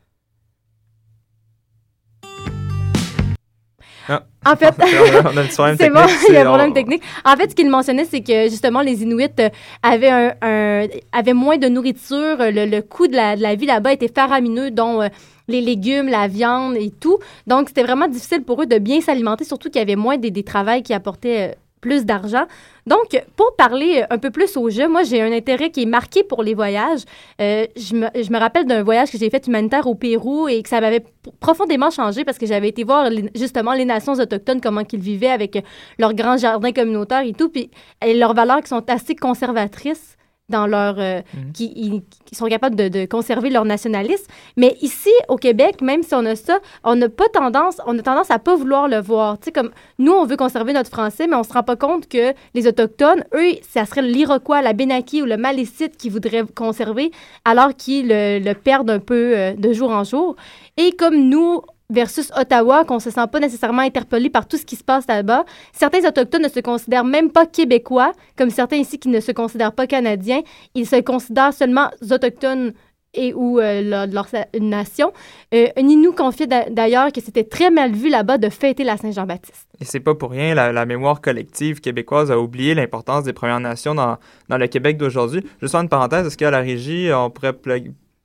[4.08, 4.22] Ah.
[4.46, 4.74] En fait,
[5.78, 7.02] c'est bon, il y a un problème technique.
[7.24, 9.48] En fait, ce qu'il mentionnait, c'est que justement, les Inuits euh,
[9.82, 12.36] avaient, un, un- avaient moins de nourriture.
[12.38, 15.08] Le, le coût de la, de la vie là-bas était faramineux, dont euh,
[15.48, 17.18] les légumes, la viande et tout.
[17.46, 20.30] Donc, c'était vraiment difficile pour eux de bien s'alimenter, surtout qu'il y avait moins des,
[20.30, 22.44] des travails qui apportaient euh, plus d'argent.
[22.86, 26.22] Donc, pour parler un peu plus au jeu, moi, j'ai un intérêt qui est marqué
[26.24, 27.02] pour les voyages.
[27.40, 30.62] Euh, je, me, je me rappelle d'un voyage que j'ai fait humanitaire au Pérou et
[30.62, 31.04] que ça m'avait
[31.40, 35.62] profondément changé parce que j'avais été voir justement les nations autochtones, comment qu'ils vivaient avec
[35.98, 37.70] leurs grands jardins communautaires et tout, puis
[38.04, 40.16] et leurs valeurs qui sont assez conservatrices.
[40.50, 41.52] Dans leur euh, Mhm.
[41.52, 44.26] qui, ils- qui sont capables de, de conserver leur nationalisme.
[44.56, 48.02] Mais ici, au Québec, même si on a ça, on n'a pas tendance, on a
[48.02, 49.38] tendance à pas vouloir le voir.
[49.38, 52.08] Tu sais, comme nous, on veut conserver notre français, mais on se rend pas compte
[52.08, 57.10] que les autochtones, eux, ça serait l'Iroquois, la Benaki ou le Malécite qui voudraient conserver,
[57.44, 60.36] alors qu'ils le, le perdent un peu euh, de jour en jour.
[60.76, 64.76] Et comme nous, versus Ottawa, qu'on se sent pas nécessairement interpellé par tout ce qui
[64.76, 65.44] se passe là-bas.
[65.72, 69.72] Certains Autochtones ne se considèrent même pas Québécois, comme certains ici qui ne se considèrent
[69.72, 70.40] pas Canadiens.
[70.74, 72.72] Ils se considèrent seulement Autochtones
[73.12, 75.12] et ou euh, leur, leur sa- une nation.
[75.52, 78.96] Euh, un Inou confiait d'a- d'ailleurs que c'était très mal vu là-bas de fêter la
[78.96, 79.66] Saint-Jean-Baptiste.
[79.80, 83.58] Et c'est pas pour rien, la, la mémoire collective québécoise a oublié l'importance des Premières
[83.58, 84.16] Nations dans,
[84.48, 85.44] dans le Québec d'aujourd'hui.
[85.60, 87.52] Juste faire une parenthèse, est-ce qu'à la régie, on pourrait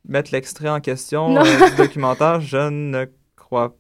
[0.08, 2.40] mettre l'extrait en question euh, du documentaire?
[2.42, 3.06] Je ne
[3.56, 3.76] crois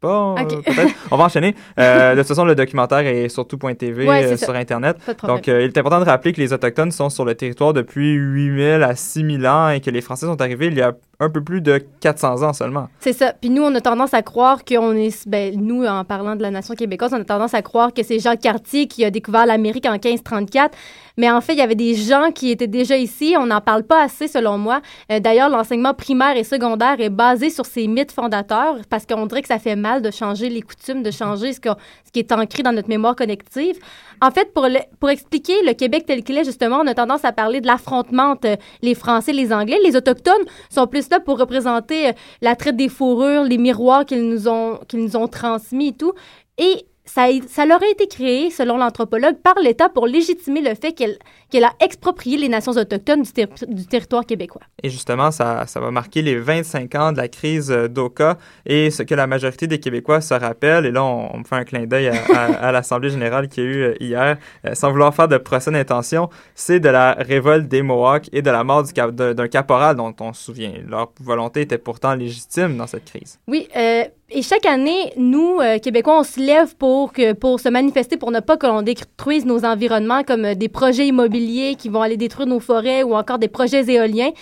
[0.00, 0.34] pas.
[0.38, 0.94] euh, peut-être.
[1.10, 1.54] On va enchaîner.
[1.78, 4.98] Euh, de toute façon, le documentaire est sur tout.tv Ouais, euh, sur Internet.
[5.26, 8.12] Donc, euh, il est important de rappeler que les Autochtones sont sur le territoire depuis
[8.12, 11.42] 8000 à 6000 ans et que les Français sont arrivés il y a un peu
[11.42, 12.88] plus de 400 ans seulement.
[13.00, 13.32] C'est ça.
[13.40, 15.26] Puis nous, on a tendance à croire qu'on est.
[15.26, 18.18] Ben, nous, en parlant de la nation québécoise, on a tendance à croire que c'est
[18.18, 20.76] Jacques Cartier qui a découvert l'Amérique en 1534.
[21.16, 23.34] Mais en fait, il y avait des gens qui étaient déjà ici.
[23.38, 24.80] On n'en parle pas assez, selon moi.
[25.10, 29.42] Euh, D'ailleurs, l'enseignement primaire et secondaire est basé sur ces mythes fondateurs parce qu'on dirait
[29.42, 32.72] que ça fait mal de changer les coutumes, de changer ce, qui est ancré dans
[32.72, 33.76] notre mémoire collective.
[34.20, 37.60] En fait, pour, expliquer le Québec tel qu'il est, justement, on a tendance à parler
[37.60, 39.78] de l'affrontement entre euh, les Français les Anglais.
[39.84, 44.28] Les Autochtones sont plus là pour représenter euh, la traite des fourrures, les miroirs qu'ils
[44.28, 46.12] nous ont, qu'ils nous ont transmis et tout.
[46.58, 50.92] Et ça, ça leur a été créé, selon l'anthropologue, par l'État pour légitimer le fait
[50.92, 54.62] qu'elle a exproprié les nations autochtones du, ter- du territoire québécois.
[54.82, 58.90] Et justement, ça, ça va marquer les 25 ans de la crise euh, d'Oka et
[58.90, 60.86] ce que la majorité des Québécois se rappellent.
[60.86, 63.64] Et là, on, on me fait un clin d'œil à, à- à l'Assemblée générale qu'il
[63.64, 67.12] y a eu euh, hier, euh, sans vouloir faire de procès d'intention, c'est de la
[67.12, 70.42] révolte des Mohawks et de la mort du cap- de- d'un caporal dont on se
[70.44, 70.72] souvient.
[70.86, 73.38] Leur volonté était pourtant légitime dans cette crise.
[73.48, 77.68] Oui, euh, et chaque année, nous, euh, Québécois, on se lève pour, que, pour se
[77.68, 81.88] manifester, pour ne pas que l'on détruise nos environnements comme euh, des projets immobiliers qui
[81.88, 84.32] vont aller détruire nos forêts ou encore des projets éoliens.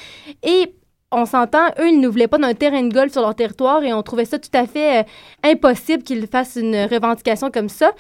[0.43, 0.75] Et
[1.13, 3.93] on s'entend, eux, ils ne voulaient pas d'un terrain de golf sur leur territoire et
[3.93, 5.03] on trouvait ça tout à fait euh,
[5.43, 7.93] impossible qu'ils fassent une revendication comme ça.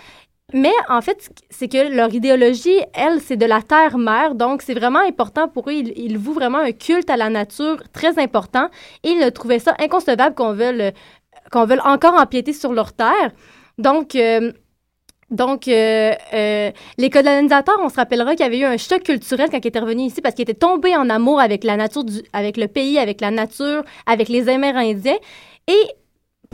[0.52, 4.34] Mais en fait, c'est que leur idéologie, elle, c'est de la terre-mère.
[4.34, 5.72] Donc, c'est vraiment important pour eux.
[5.72, 8.68] Ils, ils vouent vraiment un culte à la nature très important.
[9.02, 10.92] Et ils trouvaient ça inconcevable qu'on veuille,
[11.50, 13.32] qu'on veuille encore empiéter sur leur terre.
[13.78, 14.52] Donc, euh,
[15.30, 19.48] donc euh, euh, les colonisateurs, on se rappellera qu'il y avait eu un choc culturel
[19.50, 22.22] quand ils étaient revenus ici parce qu'ils étaient tombés en amour avec la nature, du,
[22.32, 25.16] avec le pays, avec la nature, avec les Amérindiens.
[25.66, 25.86] Et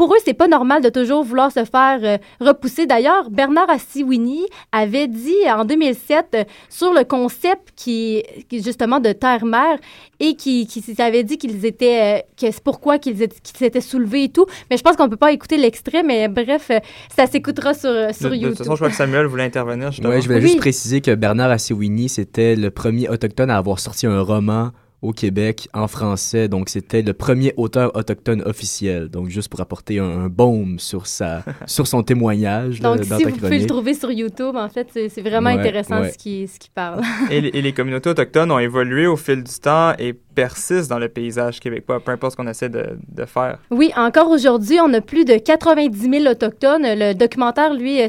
[0.01, 2.87] pour eux, c'est pas normal de toujours vouloir se faire euh, repousser.
[2.87, 9.13] D'ailleurs, Bernard Assiwini avait dit en 2007 euh, sur le concept qui, qui justement de
[9.13, 9.77] terre-mère
[10.19, 13.83] et qui, qui avait dit qu'ils étaient, euh, que c'est pourquoi qu'ils étaient- qu'ils s'étaient
[13.83, 14.47] soulevés et tout.
[14.71, 16.79] Mais je pense qu'on peut pas écouter l'extrait, mais bref, euh,
[17.15, 18.49] ça s'écoutera sur, euh, De, sur de YouTube.
[18.57, 19.89] toute façon, je crois que Samuel voulait intervenir.
[20.03, 20.43] Ouais, je voulais Oui.
[20.49, 24.71] juste préciser que Bernard Assewini, c'était le premier autochtone à avoir sorti un roman
[25.03, 26.49] au Québec en français.
[26.49, 29.09] Donc, c'était le premier auteur autochtone officiel.
[29.09, 33.17] Donc, juste pour apporter un, un baume sur, sa, sur son témoignage là, Donc, dans
[33.19, 36.11] si ta vous pouvez le trouver sur YouTube, en fait, c'est vraiment Ouais, intéressant ouais.
[36.13, 37.03] ce qui ce qui parle.
[37.31, 40.15] Et, les- et les communautés autochtones ont évolué au fil du temps et
[40.89, 43.59] dans le paysage québécois, peu importe ce qu'on essaie de, faire.
[43.71, 46.83] Oui, encore aujourd'hui, on a plus de 90 000 autochtones.
[46.83, 48.01] Le documentaire, lui,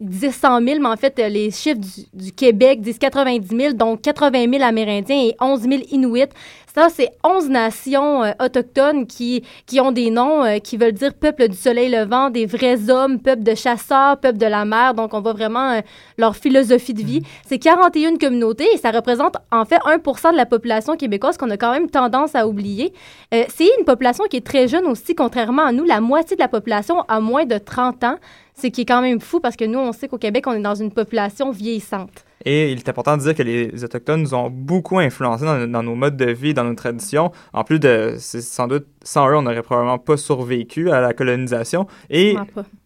[0.00, 3.72] disait 100 000, mais en fait, euh, les chiffres du, du Québec disent 90 000,
[3.74, 6.28] donc 80 000 Amérindiens et 11 000 Inuits.
[6.74, 11.14] Ça, c'est 11 nations euh, autochtones qui, qui ont des noms euh, qui veulent dire
[11.14, 14.92] peuple du soleil levant, des vrais hommes, peuple de chasseurs, peuple de la mer.
[14.92, 15.82] Donc, on voit vraiment euh,
[16.18, 17.22] leur philosophie de vie.
[17.46, 21.56] C'est 41 communautés et ça représente en fait 1% de la population québécoise qu'on a
[21.56, 22.92] quand même tendance à oublier.
[23.30, 25.84] C'est une population qui est très jeune aussi, contrairement à nous.
[25.84, 28.16] La moitié de la population a moins de 30 ans,
[28.60, 30.60] ce qui est quand même fou parce que nous, on sait qu'au Québec, on est
[30.60, 32.24] dans une population vieillissante.
[32.44, 35.82] Et il est important de dire que les Autochtones nous ont beaucoup influencés dans, dans
[35.82, 37.32] nos modes de vie, dans nos traditions.
[37.52, 41.12] En plus de, c'est sans doute, sans eux, on n'aurait probablement pas survécu à la
[41.12, 41.86] colonisation.
[42.10, 42.36] Et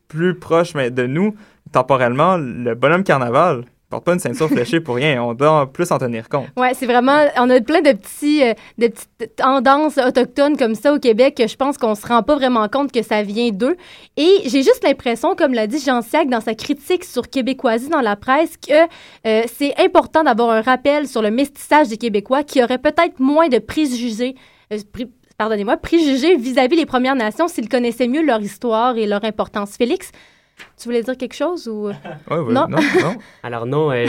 [0.08, 1.34] plus proche mais, de nous,
[1.72, 5.22] temporellement, le bonhomme carnaval porte pas une ceinture fléchée pour rien.
[5.22, 6.46] On doit en plus en tenir compte.
[6.56, 7.24] Ouais, c'est vraiment.
[7.36, 11.46] On a plein de petits, euh, de petites tendances autochtones comme ça au Québec que
[11.46, 13.76] je pense qu'on se rend pas vraiment compte que ça vient d'eux.
[14.16, 18.00] Et j'ai juste l'impression, comme l'a dit Jean Siac dans sa critique sur Québécoisie dans
[18.02, 18.84] la presse, que
[19.26, 23.48] euh, c'est important d'avoir un rappel sur le mestissage des Québécois qui auraient peut-être moins
[23.48, 24.34] de préjugés.
[24.72, 24.78] euh,
[25.38, 29.76] Pardonnez-moi, préjugés vis-à-vis les Premières Nations s'ils connaissaient mieux leur histoire et leur importance.
[29.76, 30.10] Félix?
[30.76, 31.88] Tu voulais dire quelque chose ou...
[32.30, 32.66] Ouais, ouais, Non?
[32.68, 33.16] non, non.
[33.42, 34.06] Alors non, euh,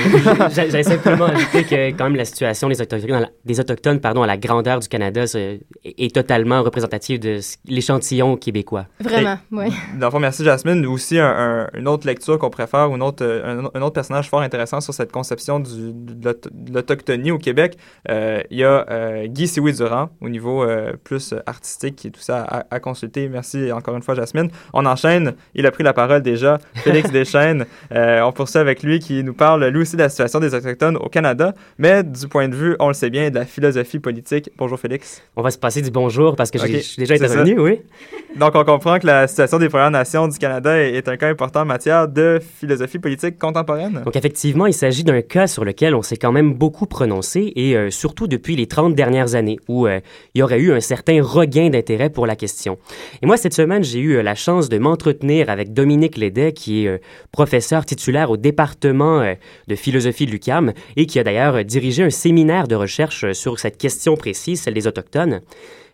[0.52, 4.00] j'a- j'allais simplement ajouter que quand même la situation des Autochtones, à la- des autochtones
[4.00, 8.86] pardon, à la grandeur du Canada c'est- est, est totalement représentative de l'échantillon québécois.
[9.00, 9.68] Vraiment, oui.
[10.00, 10.86] Dans le fond, merci Jasmine.
[10.86, 13.94] Aussi, un- un- une autre lecture qu'on préfère ou une autre, euh, un, un autre
[13.94, 17.78] personnage fort intéressant sur cette conception du, de l'auto- de l'autochtonie au Québec,
[18.10, 22.22] euh, il y a euh, Guy Siwi-Durand au niveau euh, plus artistique qui est tout
[22.22, 23.28] ça à, à consulter.
[23.30, 24.50] Merci encore une fois Jasmine.
[24.74, 25.34] On enchaîne.
[25.56, 26.58] Il a pris la parole déjà.
[26.76, 27.66] Félix Deschênes.
[27.94, 30.98] Euh, on poursuit avec lui qui nous parle lui aussi de la situation des Autochtones
[30.98, 34.50] au Canada, mais du point de vue, on le sait bien, de la philosophie politique.
[34.58, 35.22] Bonjour Félix.
[35.36, 37.62] On va se passer du bonjour parce que j'ai- Ok, je suis déjà intervenu, ça.
[37.62, 37.82] oui.
[38.38, 41.30] Donc, on comprend que la situation des Premières Nations du Canada est, est un cas
[41.30, 44.02] important en matière de philosophie politique contemporaine.
[44.06, 47.76] Donc effectivement, il s'agit d'un cas sur lequel on s'est quand même beaucoup prononcé et
[47.76, 50.00] euh, surtout depuis les 30 dernières années où euh,
[50.34, 52.78] il y aurait eu un certain regain d'intérêt pour la question.
[53.22, 56.18] Et moi, cette semaine, j'ai eu la chance de m'entretenir avec Dominique
[56.56, 56.98] Qui est euh,
[57.32, 59.34] professeur titulaire au département euh,
[59.68, 63.60] de philosophie de l'UQAM et qui a d'ailleurs euh, dirigé un séminaire de recherche sur
[63.60, 65.42] cette question précise, celle des Autochtones.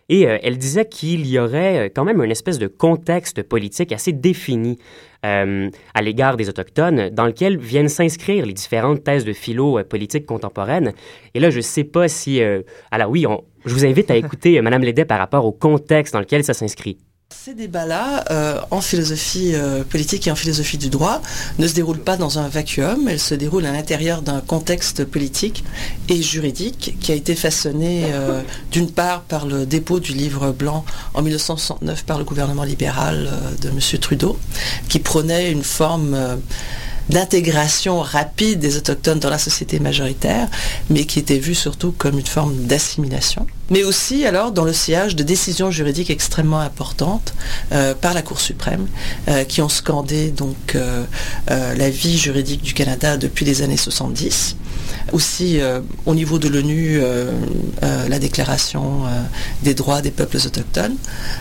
[0.08, 4.78] Et elle disait qu'il y aurait quand même une espèce de contexte politique assez défini
[5.24, 10.92] à l'égard des Autochtones, dans lequel viennent s'inscrire les différentes thèses de philo politique contemporaine.
[11.34, 12.40] Et là, je ne sais pas si...
[12.92, 13.26] alors oui,
[13.64, 16.98] je vous invite à écouter Mme Lédet par rapport au contexte dans lequel ça s'inscrit.
[17.34, 21.20] Ces débats-là, euh, en philosophie euh, politique et en philosophie du droit,
[21.58, 25.64] ne se déroulent pas dans un vacuum, elles se déroulent à l'intérieur d'un contexte politique
[26.08, 30.84] et juridique qui a été façonné euh, d'une part par le dépôt du livre blanc
[31.14, 33.28] en 1969 par le gouvernement libéral
[33.60, 33.80] de M.
[33.98, 34.38] Trudeau,
[34.88, 36.16] qui prônait une forme...
[37.10, 40.48] d'intégration rapide des autochtones dans la société majoritaire,
[40.90, 43.46] mais qui était vue surtout comme une forme d'assimilation.
[43.70, 47.34] Mais aussi alors dans le sillage de décisions juridiques extrêmement importantes
[47.72, 48.86] euh, par la Cour suprême,
[49.28, 51.04] euh, qui ont scandé donc euh,
[51.48, 54.56] la vie juridique du Canada depuis les années 70.
[55.12, 57.32] Aussi euh, au niveau de l'ONU, euh,
[57.82, 59.02] euh, la déclaration
[59.62, 60.96] des droits des peuples autochtones.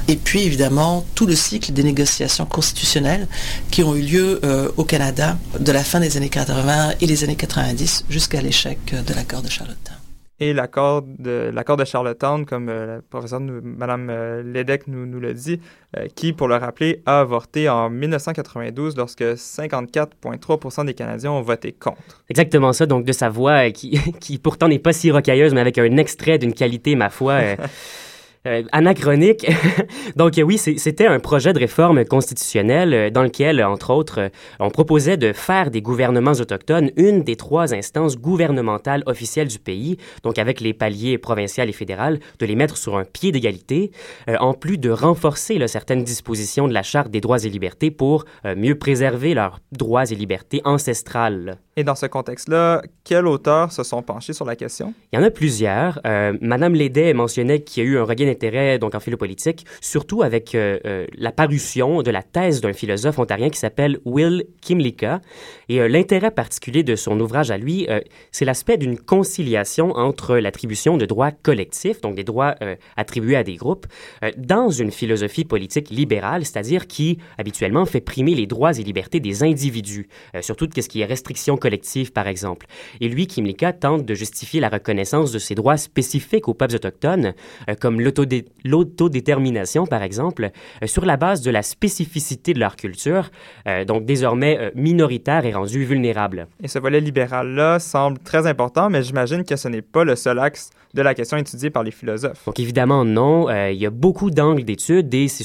[0.07, 3.27] Et puis évidemment tout le cycle des négociations constitutionnelles
[3.71, 4.41] qui ont eu lieu
[4.77, 9.13] au Canada de la fin des années 80 et les années 90 jusqu'à l'échec de
[9.13, 10.04] l'accord de Charlottetown.
[10.41, 15.21] Et l'accord de, l'accord de Charlottetown, comme euh, la professeure Mme euh, Ledeck nous, nous
[15.21, 15.61] l'a dit,
[15.95, 21.71] euh, qui, pour le rappeler, a avorté en 1992 lorsque 54,3% des Canadiens ont voté
[21.71, 22.21] contre.
[22.29, 25.61] Exactement ça, donc de sa voix euh, qui, qui pourtant n'est pas si rocailleuse, mais
[25.61, 27.39] avec un extrait d'une qualité, ma foi,
[28.45, 29.45] euh, anachronique.
[30.15, 34.29] donc oui, c'était un projet de réforme constitutionnelle euh, dans lequel, entre autres, euh,
[34.59, 39.97] on proposait de faire des gouvernements autochtones une des trois instances gouvernementales officielles du pays,
[40.23, 43.91] donc avec les paliers provincial et fédéral, de les mettre sur un pied d'égalité,
[44.29, 47.91] euh, en plus de renforcer là, certaines dispositions de la Charte des droits et libertés
[47.91, 51.57] pour euh, mieux préserver leurs droits et libertés ancestrales.
[51.77, 54.93] Et dans ce contexte-là, quels auteurs se sont penchés sur la question?
[55.11, 55.99] Il y en a plusieurs.
[56.39, 60.55] Madame Lédet mentionnait qu'il y a eu un regain d'intérêt donc en philopolitique, surtout avec
[60.55, 65.21] euh, euh, la parution de la thèse d'un philosophe ontarien qui s'appelle Will Kimlicka.
[65.69, 70.37] Et euh, l'intérêt particulier de son ouvrage à lui, euh, c'est l'aspect d'une conciliation entre
[70.37, 73.87] l'attribution de droits collectifs, donc des droits euh, attribués à des groupes,
[74.23, 79.21] euh, dans une philosophie politique libérale, c'est-à-dire qui habituellement fait primer les droits et libertés
[79.21, 80.07] des individus,
[80.41, 82.65] surtout de ce qui est restriction collective, par exemple.
[82.99, 87.33] Et lui, Kimlicka, tente de justifier la reconnaissance de ces droits spécifiques aux peuples autochtones,
[87.79, 88.24] comme l'autodé-
[88.63, 90.49] l'autodétermination, par exemple,
[90.83, 93.29] euh, sur la base de la spécificité de leur culture,
[93.67, 96.47] euh, donc désormais euh, minoritaire et rendue vulnérable.
[96.63, 100.39] Et ce volet libéral-là semble très important, mais j'imagine que ce n'est pas le seul
[100.39, 102.45] axe de la question étudiée par les philosophes.
[102.45, 105.43] Donc évidemment non, Euh, il y a beaucoup d'angles d'études et c'est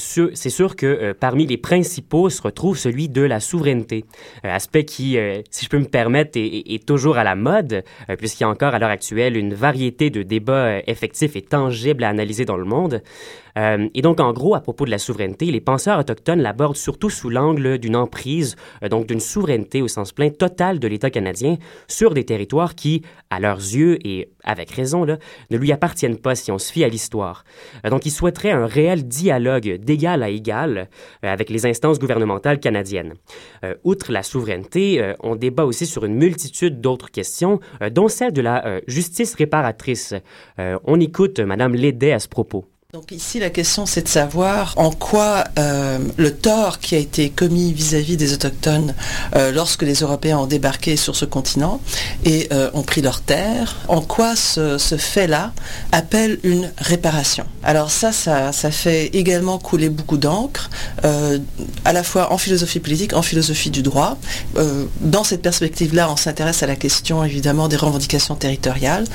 [0.49, 4.05] sûr, que euh, parmi les principaux se retrouve celui de la souveraineté,
[4.45, 5.17] Euh, aspect qui,
[5.49, 7.83] si je peux me permettre, est, est- est toujours à la mode,
[8.17, 12.09] puisqu'il y a encore à l'heure actuelle une variété de débats effectifs et tangibles à
[12.09, 13.03] analyser dans le monde.
[13.57, 17.09] Euh, et donc, en gros, à propos de la souveraineté, les penseurs autochtones l'abordent surtout
[17.09, 21.57] sous l'angle d'une emprise, euh, donc d'une souveraineté au sens plein total de l'État canadien
[21.87, 26.51] sur des territoires qui, à leurs yeux, et avec raison, ne lui appartiennent pas si
[26.51, 27.43] on se fie à l'histoire.
[27.85, 30.89] Euh, donc, ils souhaiteraient un réel dialogue d'égal à égal
[31.21, 33.13] avec les instances gouvernementales canadiennes.
[33.83, 37.59] Outre la souveraineté, on débat aussi sur une multitude d'autres questions,
[37.91, 40.13] dont celle de la justice réparatrice.
[40.57, 42.70] On écoute Mme Lédet à ce propos.
[42.93, 47.29] Donc ici, la question, c'est de savoir en quoi euh, le tort qui a été
[47.29, 48.93] commis vis-à-vis des Autochtones
[49.33, 51.79] euh, lorsque les Européens ont débarqué sur ce continent
[52.25, 55.53] et euh, ont pris leurs terres, en quoi ce, fait-là
[55.93, 57.45] appelle une réparation.
[57.63, 60.69] Alors ça, ça, ça fait également couler beaucoup d'encre,
[61.85, 64.17] à la fois en philosophie politique, en philosophie du droit.
[64.99, 69.05] Dans cette perspective-là, on s'intéresse à la question évidemment des revendications territoriales,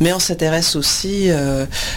[0.00, 1.28] mais on s'intéresse aussi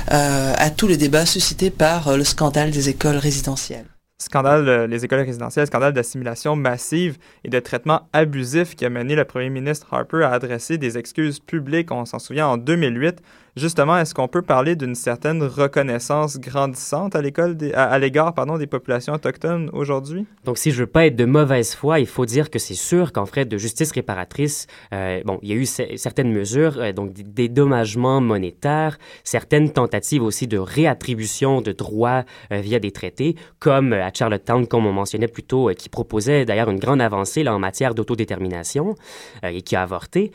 [0.07, 3.85] à tous les débats suscités par euh, le scandale des écoles résidentielles.
[4.17, 9.15] Scandale, euh, les écoles résidentielles, scandale d'assimilation massive et de traitement abusif qui a mené
[9.15, 13.21] le premier ministre Harper à adresser des excuses publiques, on s'en souvient, en 2008.
[13.57, 18.65] Justement, est-ce qu'on peut parler d'une certaine reconnaissance grandissante à l'école à, l'égard pardon, des
[18.65, 20.25] populations autochtones aujourd'hui?
[20.45, 23.11] Donc, si je veux pas être de mauvaise foi, il faut dire que c'est sûr
[23.11, 26.93] qu'en fait de justice réparatrice, euh, bon, il y a eu ce- certaines mesures, euh,
[26.93, 32.23] donc des dédommagements monétaires, certaines tentatives aussi de réattribution de droits
[32.53, 36.69] euh, via des traités, comme à Charlottetown, comme on mentionnait plus tôt, qui proposait d'ailleurs
[36.69, 38.95] une grande avancée en matière d'autodétermination
[39.43, 40.31] et qui a avorté.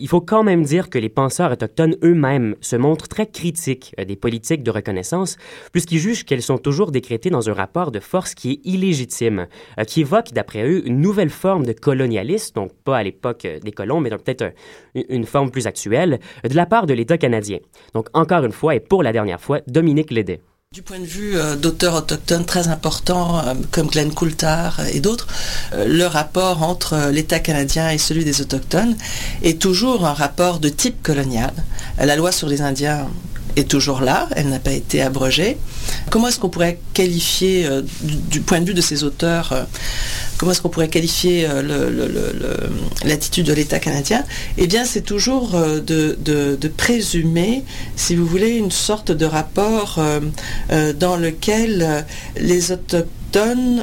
[0.00, 4.04] Il faut quand même dire que les penseurs autochtones eux-mêmes se montrent très critiques euh,
[4.04, 5.36] des politiques de reconnaissance,
[5.72, 9.46] puisqu'ils jugent qu'elles sont toujours décrétées dans un rapport de force qui est illégitime,
[9.78, 13.58] euh, qui évoque, d'après eux, une nouvelle forme de colonialisme, donc pas à l'époque euh,
[13.60, 14.52] des colons, mais peut-être un-
[15.08, 17.58] une- forme plus actuelle, de la part de l'État canadien.
[17.94, 20.40] Donc, encore une fois, et pour la dernière fois, Dominique Lédet.
[20.74, 24.98] Du point de vue euh, d'auteurs autochtones très importants euh, comme Glenn Coulthard euh, et
[25.00, 25.28] d'autres,
[25.72, 28.96] le rapport entre l'État canadien et celui des autochtones
[29.42, 31.52] est toujours un rapport de type colonial.
[31.98, 33.08] La loi sur les Indiens
[33.56, 35.56] est toujours là, elle n'a pas été abrogée.
[36.10, 39.64] Comment est-ce qu'on pourrait qualifier, euh, du, point de vue de ces auteurs, euh,
[40.36, 41.90] comment est-ce qu'on pourrait qualifier euh,
[43.04, 44.24] l'attitude de l'État canadien?
[44.58, 47.64] Eh bien, c'est toujours de, présumer,
[47.96, 50.00] si vous voulez, une sorte de rapport
[50.98, 52.04] dans lequel
[52.36, 53.06] les autochtones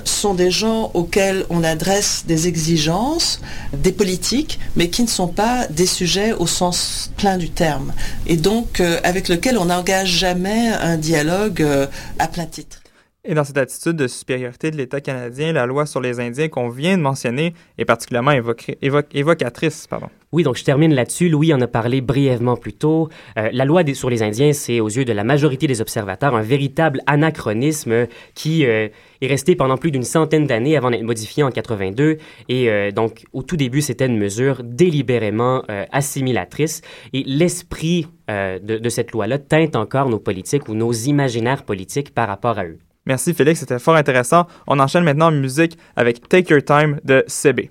[0.06, 3.40] sont des gens auxquels on adresse des exigences,
[3.74, 7.94] des politiques, mais qui ne sont pas des sujets au sens plein du terme,
[8.26, 11.86] et donc euh, avec lequel on n'engage jamais un dialogue euh,
[12.20, 12.82] à plein titre.
[13.26, 16.70] Et dans cette attitude de supériorité de l'État canadien, la loi sur les Indiens qu'on
[16.70, 19.88] vient de mentionner est particulièrement évocatrice.
[19.88, 20.10] Pardon.
[20.34, 21.30] Oui, donc je termine là-dessus.
[21.30, 23.08] Louis en a parlé brièvement plus tôt.
[23.38, 26.42] Euh, la loi sur les Indiens, c'est aux yeux de la majorité des observateurs un
[26.42, 28.88] véritable anachronisme qui euh,
[29.22, 32.18] est resté pendant plus d'une centaine d'années avant d'être modifié en 82.
[32.50, 35.62] Et euh, donc, au tout début, c'était une mesure délibérément
[35.92, 36.82] assimilatrice.
[37.14, 42.58] Et l'esprit de, cette loi-là teinte encore nos politiques ou nos imaginaires politiques par rapport
[42.58, 42.80] à eux.
[43.06, 44.48] Merci Félix, c'était fort intéressant.
[44.66, 47.70] On enchaîne maintenant en musique avec Take Your Time de CB.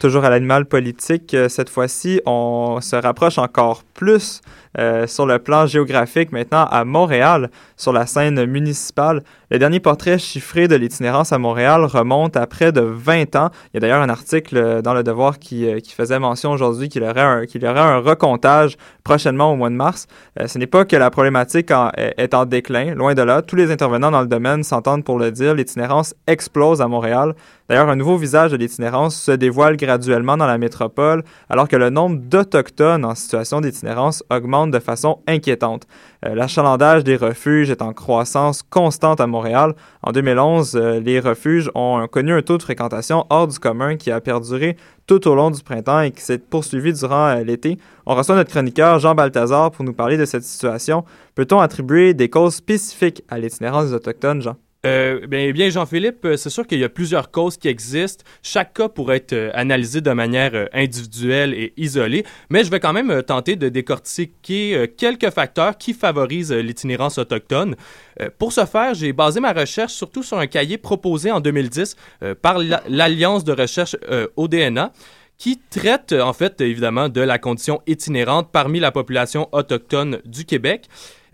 [0.00, 4.40] Toujours à l'animal politique, euh, cette fois-ci, on se rapproche encore plus
[4.78, 9.22] euh, sur le plan géographique maintenant à Montréal, sur la scène municipale.
[9.50, 13.50] Le dernier portrait chiffré de l'itinérance à Montréal remonte à près de 20 ans.
[13.72, 16.88] Il y a d'ailleurs un article euh, dans Le Devoir qui, euh, faisait mention aujourd'hui
[16.88, 20.06] qu'il y, aurait un- recomptage prochainement au mois de mars.
[20.46, 23.42] Ce n'est pas que la problématique est en déclin, loin de là.
[23.42, 25.54] Tous les intervenants dans le domaine s'entendent pour le dire.
[25.54, 27.34] L'itinérance explose à Montréal.
[27.68, 31.90] D'ailleurs, un nouveau visage de l'itinérance se dévoile graduellement dans la métropole, alors que le
[31.90, 35.86] nombre d'Autochtones en situation d'itinérance augmente de façon inquiétante.
[36.24, 39.74] Euh, L'achalandage des refuges est en croissance constante à Montréal.
[40.02, 44.10] En 2011, euh, les refuges ont connu un taux de fréquentation hors du commun qui
[44.10, 47.78] a perduré tout au long du printemps et qui s'est poursuivi durant euh, l'été.
[48.06, 51.04] On reçoit notre chroniqueur Jean Balthazar pour nous parler de cette situation.
[51.34, 54.56] Peut-on attribuer des causes spécifiques à l'itinérance des Autochtones, Jean?
[54.86, 58.24] Euh, bien, bien, Jean-Philippe, euh, c'est sûr qu'il y a plusieurs causes qui existent.
[58.42, 62.80] Chaque cas pourrait être euh, analysé de manière euh, individuelle et isolée, mais je vais
[62.80, 67.76] quand même tenter de décortiquer quelques facteurs qui favorisent l'itinérance autochtone.
[68.38, 72.34] Pour ce faire, j'ai basé ma recherche surtout sur un cahier proposé en 2010 euh,
[72.34, 73.96] par la- l'Alliance de recherche
[74.36, 74.92] ODNA
[75.36, 80.86] qui traite en fait évidemment de la condition itinérante parmi la population autochtone du Québec.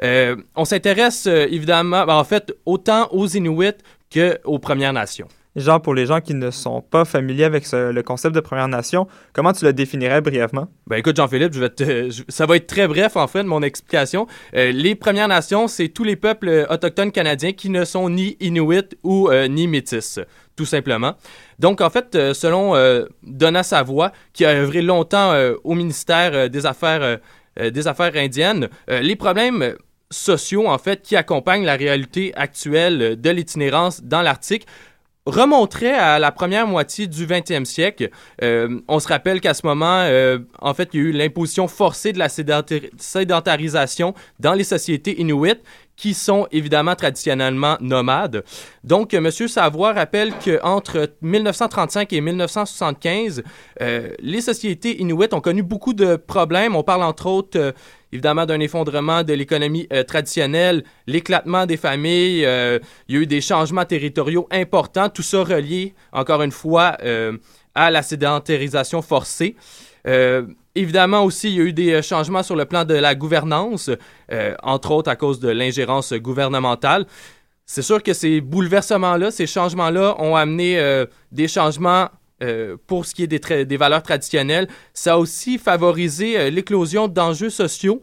[0.02, 3.72] Euh, on s'intéresse euh, évidemment, ben, en fait, autant aux Inuits
[4.12, 5.28] qu'aux Premières Nations.
[5.56, 8.68] Genre, pour les gens qui ne sont pas familiers avec ce- le concept de Première
[8.68, 10.68] Nation, comment tu le définirais brièvement?
[10.86, 13.62] Ben écoute Jean-Philippe, je vais te, je- ça va être très bref en fait mon
[13.62, 14.26] explication.
[14.54, 18.98] Euh, les Premières Nations, c'est tous les peuples autochtones canadiens qui ne sont ni Inuits
[19.02, 20.20] ou ni Métis,
[20.56, 21.14] tout simplement.
[21.58, 26.48] Donc en fait, selon euh, Donna Savoie, qui a œuvré longtemps euh, au ministère euh,
[26.48, 27.18] des Affaires
[27.70, 29.74] des Affaires indiennes, euh, les problèmes euh,
[30.10, 34.66] sociaux en fait qui accompagnent la réalité actuelle euh, de l'itinérance dans l'Arctique
[35.26, 38.10] remonterait à la première moitié du 20e siècle.
[38.44, 41.66] Euh, on se rappelle qu'à ce moment, euh, en fait, il y a eu l'imposition
[41.66, 45.62] forcée de la sédentar- sédentarisation dans les sociétés inuites
[45.96, 48.44] qui sont évidemment traditionnellement nomades.
[48.84, 49.30] Donc, euh, M.
[49.48, 53.42] Savoie rappelle qu'entre 1935 et 1975,
[53.80, 56.76] euh, les sociétés inuites ont connu beaucoup de problèmes.
[56.76, 57.72] On parle entre autres, euh,
[58.12, 62.78] évidemment, d'un effondrement de l'économie euh, traditionnelle, l'éclatement des familles, euh,
[63.08, 67.36] il y a eu des changements territoriaux importants, tout ça relié, encore une fois, euh,
[67.74, 69.56] à la sédentarisation forcée.
[70.76, 73.90] Évidemment aussi, il y a eu des euh, changements sur le plan de la gouvernance,
[74.30, 77.06] euh, entre autres à cause de l'ingérence gouvernementale.
[77.64, 82.08] C'est sûr que ces bouleversements-là, ces changements-là ont amené euh, des changements
[82.86, 84.68] pour ce qui est des, des valeurs traditionnelles.
[84.92, 88.02] Ça a aussi favorisé l'éclosion d'enjeux sociaux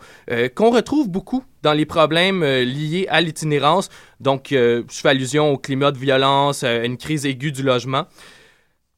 [0.56, 3.90] qu'on retrouve beaucoup dans les problèmes liés à l'itinérance.
[4.20, 8.06] Donc, je fais allusion au climat de violence, euh, une crise aiguë du logement.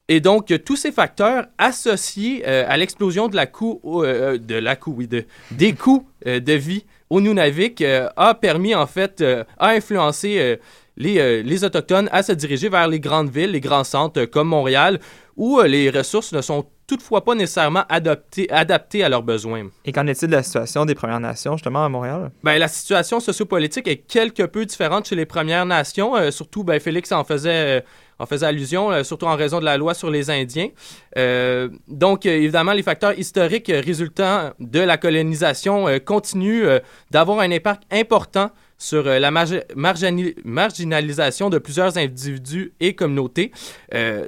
[0.08, 4.54] Et donc, euh, tous ces facteurs associés euh, à l'explosion de la coût, euh, de
[4.54, 7.82] la coût, oui, de, des coûts euh, de vie au Nunavik
[8.16, 9.22] a permis, en fait,
[9.58, 10.58] a influencé
[10.96, 14.98] les, les Autochtones à se diriger vers les grandes villes, les grands centres comme Montréal,
[15.36, 19.68] où les ressources ne sont toutefois pas nécessairement adaptées, adaptées à leurs besoins.
[19.84, 22.32] Et qu'en est-il de la situation des Premières Nations, justement, à Montréal?
[22.42, 26.32] Ben, la situation sociopolitique est quelque peu différente chez les Premières Nations.
[26.32, 27.84] surtout, ben, Félix en faisait,
[28.18, 30.68] en faisait allusion, euh, surtout en raison de la loi sur les Indiens.
[31.16, 36.66] Euh, donc, euh, évidemment, les facteurs historiques résultant de la colonisation continuent
[37.10, 43.52] d'avoir un impact important sur la marginalisation de plusieurs individus et communautés.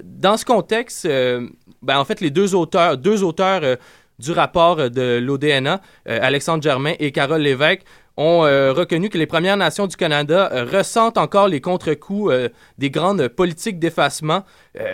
[0.05, 6.95] Dans ce contexte, ben, en fait, les deux auteurs, du rapport de l'ODNA, Alexandre Germain
[6.99, 7.83] et Carole Lévesque,
[8.19, 12.49] ont euh, reconnu que les Premières Nations du Canada euh, ressentent encore les contre-coups euh,
[12.77, 14.45] des grandes politiques d'effacement.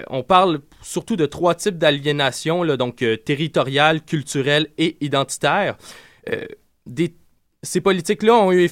[0.08, 5.76] On parle surtout de trois types d'aliénation, donc territoriale, culturelle et identitaire.
[7.62, 8.68] Ces politiques-là ont eu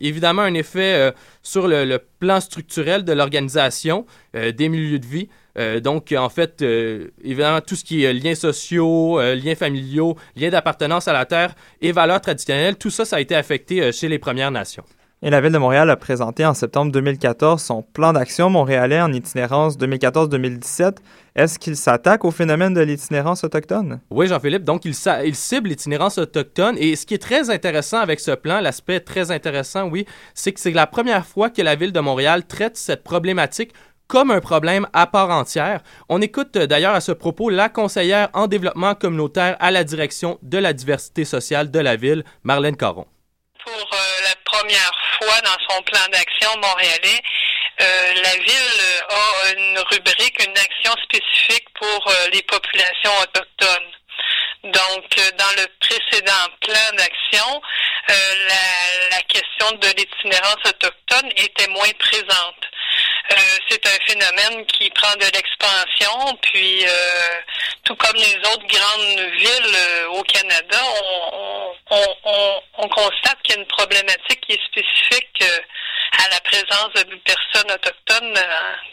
[0.00, 5.28] évidemment un effet sur le, plan structurel de l'organisation des milieux de vie.
[5.58, 10.16] Euh, donc, en fait, euh, évidemment, tout ce qui est liens sociaux, euh, liens familiaux,
[10.36, 13.92] liens d'appartenance à la terre et valeurs traditionnelles, tout ça, ça a été affecté euh,
[13.92, 14.84] chez les Premières Nations.
[15.22, 19.10] Et la Ville de Montréal a présenté en septembre 2014 son plan d'action montréalais en
[19.10, 20.96] itinérance 2014-2017.
[21.34, 24.00] Est-ce qu'il s'attaque au phénomène de l'itinérance autochtone?
[24.10, 24.64] Oui, Jean-Philippe.
[24.64, 26.76] Donc, il cible l'itinérance autochtone.
[26.78, 30.60] Et ce qui est très intéressant avec ce plan, l'aspect très intéressant, oui, c'est que
[30.60, 33.72] c'est la première fois que la Ville de Montréal traite cette problématique
[34.08, 35.80] comme un problème à part entière.
[36.08, 40.38] On écoute euh, d'ailleurs à ce propos la conseillère en développement communautaire à la direction
[40.42, 43.06] de la diversité sociale de la ville, Marlène Caron.
[43.64, 43.96] pour euh,
[44.28, 47.20] la première fois dans son plan d'action montréalais,
[47.80, 53.90] euh, la ville a une rubrique, une action spécifique pour les populations autochtones.
[54.64, 55.04] Donc,
[55.36, 57.60] dans le précédent plan d'action,
[58.08, 62.64] la question de l'itinérance autochtone était moins présente.
[63.30, 63.36] Euh,
[63.70, 66.88] c'est un phénomène qui prend de l'expansion, puis euh,
[67.82, 70.78] tout comme les autres grandes villes euh, au Canada,
[71.32, 75.42] on, on, on, on constate qu'il y a une problématique qui est spécifique
[76.18, 78.38] à la présence de personnes autochtones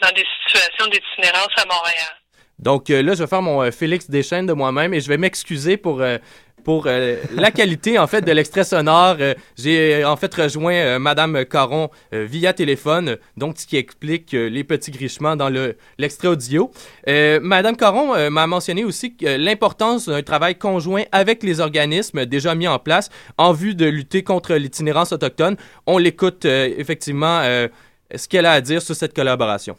[0.00, 2.16] dans des situations d'itinérance à Montréal.
[2.58, 6.00] Donc là, je vais faire mon Félix Deschênes de moi-même et je vais m'excuser pour,
[6.00, 6.18] euh,
[6.64, 9.16] pour euh, la qualité en fait de l'extrait sonore.
[9.20, 14.32] Euh, J'ai euh, en fait rejoint euh, Madame Caron via téléphone, donc ce qui explique
[14.32, 16.70] les petits grichements dans le l'extrait audio.
[17.06, 22.78] Madame Caron m'a mentionné aussi l'importance d'un travail conjoint avec les organismes déjà mis en
[22.78, 25.56] place en vue de lutter contre l'itinérance autochtone.
[25.86, 29.76] On l'écoute effectivement ce qu'elle a à dire sur cette collaboration.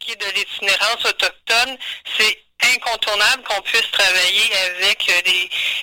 [0.00, 1.76] qui est de l'itinérance autochtone,
[2.16, 5.30] c'est incontournable qu'on puisse travailler avec euh,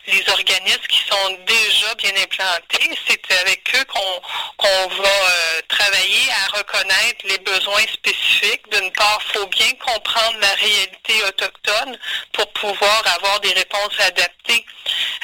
[0.07, 2.97] les, organismes qui sont déjà bien implantés.
[3.07, 8.69] C'est avec eux qu'on va euh, travailler à reconnaître les besoins spécifiques.
[8.71, 11.97] D'une part, il faut bien comprendre la réalité autochtone
[12.33, 14.65] pour pouvoir avoir des réponses adaptées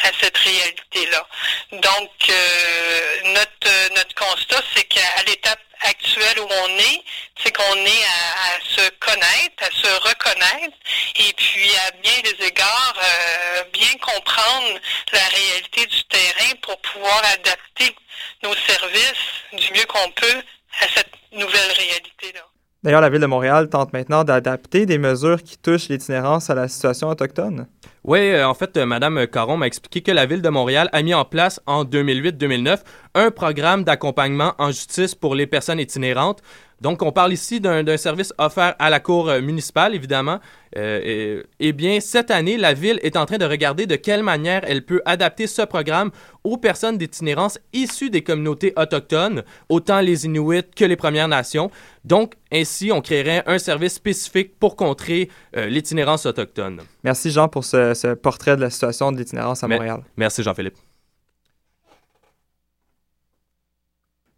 [0.04, 1.28] à cette réalité-là.
[1.72, 7.03] Donc, euh, notre, constat, c'est qu'à l'étape actuelle où on est,
[7.43, 10.77] c'est qu'on est à, à se connaître, à se reconnaître,
[11.19, 14.79] et puis à bien des égards, euh, bien comprendre
[15.13, 17.95] la réalité du terrain pour pouvoir adapter
[18.43, 20.41] nos services du mieux qu'on peut
[20.82, 22.41] à cette nouvelle réalité-là.
[22.84, 26.67] D'ailleurs, la Ville de Montréal tente maintenant d'adapter des mesures qui touchent l'itinérance à la
[26.67, 27.67] situation autochtone.
[28.04, 31.04] Oui, euh, en fait, euh, Madame Caron m'a expliqué que la Ville de Montréal a
[31.04, 32.80] mis en place en 2008-2009
[33.14, 36.41] un programme d'accompagnement en justice pour les personnes itinérantes.
[36.82, 40.39] Donc, on parle ici d'un service offert à la Cour euh, municipale, évidemment.
[40.77, 44.23] Euh, et, eh bien, cette année, la Ville est en train de regarder de quelle
[44.23, 46.09] manière elle peut adapter ce programme
[46.43, 51.69] aux personnes d'itinérance issues des communautés autochtones, autant les Inuits que les Premières Nations.
[52.03, 56.82] Donc, ainsi, on créerait un service spécifique pour contrer euh, l'itinérance autochtone.
[57.03, 60.01] Merci Jean pour ce, ce portrait de la situation de l'itinérance à Mais- Montréal.
[60.17, 60.77] Merci, Jean-Philippe.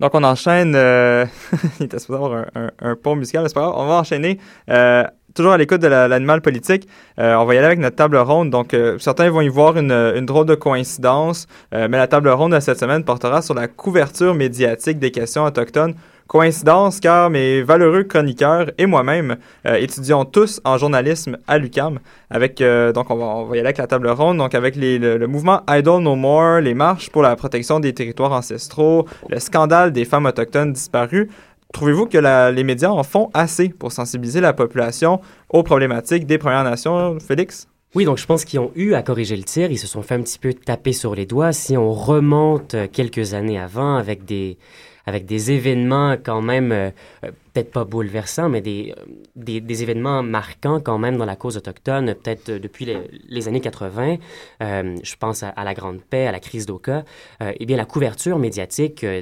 [0.04, 0.74] Donc on enchaîne.
[0.76, 1.26] euh,
[1.80, 3.72] Il était supposé avoir un, un- un pont musical, c'est pas.
[3.74, 4.38] On va enchaîner.
[4.70, 6.88] euh, toujours à l'écoute de la- l'animal politique.
[7.20, 8.50] Euh, on va y aller avec notre table ronde.
[8.50, 12.60] Donc certains vont y voir une, une drôle de coïncidence, mais la table ronde de
[12.60, 15.96] cette semaine portera sur la couverture médiatique des questions autochtones.
[16.34, 22.00] Coïncidence car mes valeureux chroniqueurs et moi-même euh, étudions tous en journalisme à l'UCAM.
[22.34, 24.40] Euh, donc on va, on va y aller avec la table ronde.
[24.40, 29.06] Donc avec le, mouvement Idle No More, les marches pour la protection des territoires ancestraux,
[29.30, 31.30] le scandale des femmes autochtones disparues.
[31.72, 32.18] Trouvez-vous que
[32.52, 37.68] les médias en font assez pour sensibiliser la population aux problématiques des Premières Nations, Félix?
[37.94, 39.70] Oui, donc je pense qu'ils ont eu à corriger le tir.
[39.70, 41.54] Ils se sont fait un petit peu taper sur les doigts.
[41.54, 44.58] Si on remonte quelques années avant avec des,
[45.06, 46.92] avec des événements quand même, euh,
[47.26, 49.04] euh, peut-être pas bouleversants, mais des, euh,
[49.36, 52.88] des, des événements marquants quand même dans la cause autochtone, peut-être euh, depuis
[53.28, 54.18] les, années 80.
[54.62, 57.04] Euh, je pense à, la Grande Paix, à la crise d'Oka.
[57.42, 59.22] Euh, eh bien, la couverture médiatique, euh,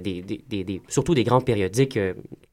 [0.87, 1.99] surtout des grands périodiques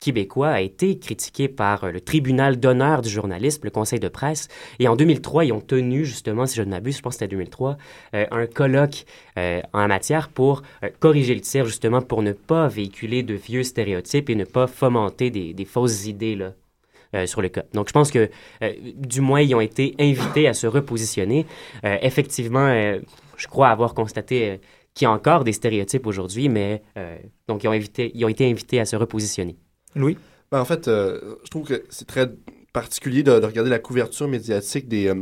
[0.00, 4.48] québécois, a été critiquée par le tribunal d'honneur du journalisme, le Conseil de presse.
[4.78, 7.30] Et en 2003, ils ont tenu, justement, si je ne m'abuse, je pense que c'était
[7.36, 7.76] 2003,
[8.14, 9.04] euh, un colloque
[9.36, 10.62] en la matière pour
[10.98, 15.30] corriger le tir, justement, pour ne pas véhiculer de vieux stéréotypes et ne pas fomenter
[15.30, 16.54] des fausses idées, là.
[17.14, 17.64] euh, sur le cas.
[17.72, 18.28] Donc, je pense que,
[18.62, 21.46] euh, du moins, ils ont été invités à se repositionner.
[21.84, 23.00] Euh, effectivement, euh,
[23.36, 24.56] je crois avoir constaté euh,
[24.94, 27.16] qu'il y a encore des stéréotypes aujourd'hui, mais euh,
[27.46, 29.56] donc ils ont, invité, ils ont été invités à se repositionner.
[29.94, 30.16] Louis?
[30.50, 32.30] Ben, en fait, euh, je trouve que c'est très
[32.72, 35.12] particulier de, de regarder la couverture médiatique des,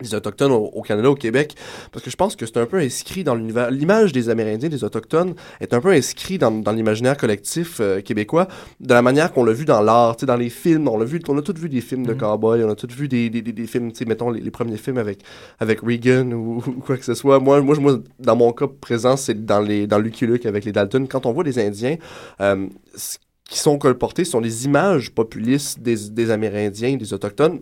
[0.00, 1.54] des Autochtones au, au Canada, au Québec,
[1.92, 3.70] parce que je pense que c'est un peu inscrit dans l'univers.
[3.70, 8.48] L'image des Amérindiens, des Autochtones, est un peu inscrit dans, dans l'imaginaire collectif euh, québécois,
[8.80, 10.88] de la manière qu'on l'a vu dans l'art, tu sais, dans les films.
[10.88, 12.18] On l'a vu, on a tous vu des films de Mhm.
[12.18, 14.50] cowboys, on a tous vu des, des, des, des films, tu sais, mettons les, les
[14.50, 15.20] premiers films avec,
[15.60, 17.38] avec Reagan ou, ou quoi que ce soit.
[17.38, 20.72] Moi, moi, moi, dans mon cas présent, c'est dans, les, dans Lucky Luke avec les
[20.72, 21.06] Dalton.
[21.06, 21.96] Quand on voit des Indiens,
[22.40, 22.66] euh,
[22.96, 23.18] ce
[23.48, 27.60] qui sont colportés sont des images populistes des, des Amérindiens, des Autochtones.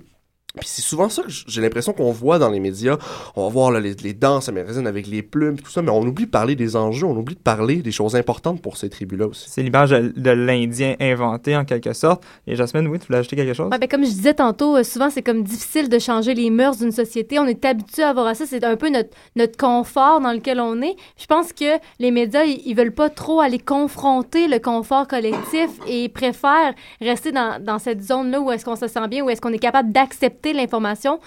[0.61, 2.99] Puis c'est souvent ça que j'ai l'impression qu'on voit dans les médias.
[3.37, 6.03] On va voir là, les, les danses amérindiennes avec les plumes, tout ça, mais on
[6.03, 9.29] oublie de parler des enjeux, on oublie de parler des choses importantes pour ces tribus-là
[9.29, 9.49] aussi.
[9.49, 12.23] C'est l'image de, l'Indien inventé en quelque sorte.
[12.47, 13.71] Et Jasmine, oui, tu voulais ajouter quelque chose?
[13.71, 16.77] Ouais, ben, comme je disais tantôt, euh, souvent c'est comme difficile de changer les mœurs
[16.77, 17.39] d'une société.
[17.39, 18.45] On est habitué à voir à ça.
[18.45, 20.97] C'est un peu notre, notre confort dans lequel on est.
[21.17, 25.71] Je pense que les médias, ils, ils veulent pas trop aller confronter le confort collectif
[25.87, 29.31] et ils préfèrent rester dans, dans cette zone-là où est-ce qu'on se sent bien, où
[29.31, 31.21] est-ce qu'on est capable d'accepter l'information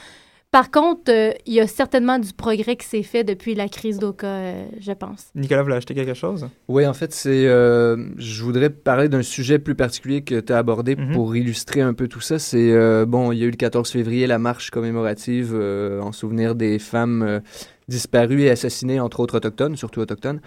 [0.51, 3.99] Par contre, euh, il y a certainement du progrès qui s'est fait depuis la crise
[3.99, 5.27] d'Oka, euh, je pense.
[5.35, 6.47] Nicolas, vous voulez ajouter quelque chose?
[6.69, 7.45] Oui, en fait, c'est.
[7.47, 11.11] euh, je voudrais parler d'un sujet plus particulier que tu as abordé Mhm.
[11.13, 12.39] pour illustrer un peu tout ça.
[12.39, 12.71] C'est.
[12.71, 16.55] euh, bon, il y a eu le 14 février la marche commémorative euh, en souvenir
[16.55, 17.39] des femmes euh,
[17.89, 20.39] disparues et assassinées, entre autres autochtones, surtout autochtones.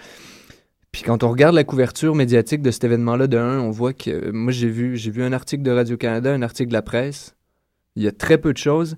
[0.90, 4.10] Puis quand on regarde la couverture médiatique de cet événement-là, de un, on voit que.
[4.10, 7.34] euh, moi, j'ai vu, j'ai vu un article de Radio-Canada, un article de la presse.
[7.98, 8.96] Il y a très peu de choses.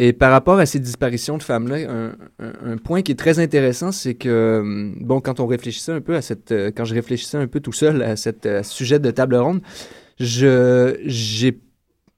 [0.00, 4.14] Et par rapport à ces disparitions de femmes-là, un, point qui est très intéressant, c'est
[4.14, 7.48] que, hum, bon, quand on réfléchissait un peu à cette, euh, quand je réfléchissais un
[7.48, 9.60] peu tout seul à, cette, à ce sujet de table ronde,
[10.20, 11.58] je, j'ai,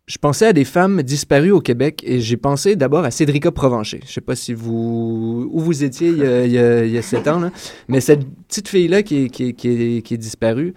[0.07, 4.01] je pensais à des femmes disparues au Québec et j'ai pensé d'abord à Cédrica Provencher.
[4.07, 7.51] Je sais pas si vous, où vous étiez il y a, sept ans, là,
[7.89, 10.75] mais cette petite fille-là qui est, qui qui est, qui est disparue,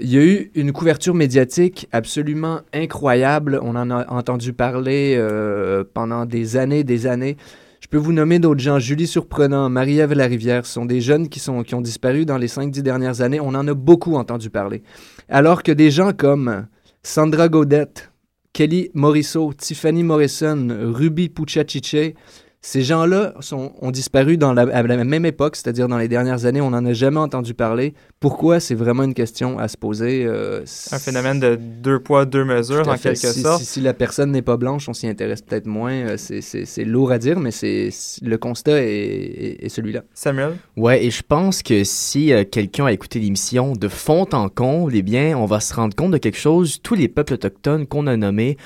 [0.00, 3.58] il y a eu une couverture médiatique absolument incroyable.
[3.62, 7.36] On en a entendu parler euh, pendant des années, des années.
[7.80, 8.78] Je peux vous nommer d'autres gens.
[8.78, 12.48] Julie Surprenant, Marie-Ève Larivière, ce sont des jeunes qui, sont, qui ont disparu dans les
[12.48, 13.40] 5-10 dernières années.
[13.40, 14.82] On en a beaucoup entendu parler.
[15.28, 16.66] Alors que des gens comme
[17.02, 18.12] Sandra Godette,
[18.52, 22.14] Kelly Morisseau, Tiffany Morrison, Ruby Pucciachice,
[22.60, 26.60] ces gens-là ont disparu dans la, à la même époque, c'est-à-dire dans les dernières années.
[26.60, 27.94] On n'en a jamais entendu parler.
[28.18, 28.58] Pourquoi?
[28.58, 30.24] C'est vraiment une question à se poser.
[30.26, 33.10] euh, Un phénomène de deux poids, deux mesures, en fait.
[33.14, 33.60] quelque si, sorte.
[33.60, 35.92] Si, si la personne n'est pas blanche, on s'y intéresse peut-être moins.
[35.92, 37.90] Euh, C'est- lourd à dire, mais c'est
[38.22, 40.02] le constat est, est- est celui-là.
[40.12, 40.56] Samuel?
[40.76, 44.94] Ouais, et je pense que si euh, quelqu'un a écouté l'émission de fond en comble,
[44.96, 46.80] eh bien, on va se rendre compte de quelque chose.
[46.82, 48.56] Tous les peuples autochtones qu'on a nommés,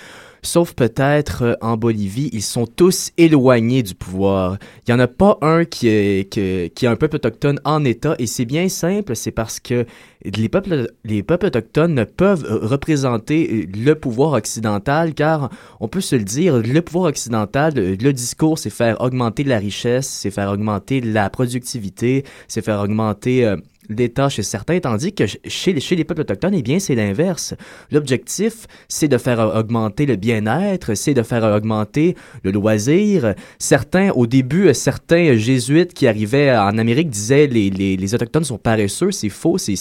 [0.42, 4.58] sauf peut-être euh, en Bolivie, ils sont tous éloignés du pouvoir.
[4.86, 7.84] Il n'y en a pas un qui est, que- qui est un peuple autochtone en
[7.84, 9.86] État, et c'est bien simple, c'est parce que
[10.24, 15.88] les peuples, les peuples autochtones ne peuvent euh, représenter euh, le pouvoir occidental, car on
[15.88, 20.30] peut se le dire, le pouvoir occidental, le discours, c'est faire augmenter la richesse, c'est
[20.30, 23.56] faire augmenter la productivité, c'est faire augmenter euh,
[23.88, 26.94] l'État chez certains, tandis que ch- chez, les- chez les peuples autochtones, eh bien, c'est
[26.94, 27.54] l'inverse.
[27.90, 32.14] L'objectif, c'est de faire euh, augmenter le bien-être, c'est de faire euh, augmenter
[32.44, 33.34] le loisir.
[33.58, 38.44] Certains, au début, euh, certains jésuites qui arrivaient en Amérique disaient les, les, les Autochtones
[38.44, 39.10] sont paresseux.
[39.10, 39.58] C'est faux.
[39.58, 39.76] C'est,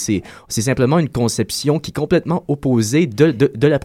[0.48, 3.78] simplement une conception qui est complètement opposée de, de, de la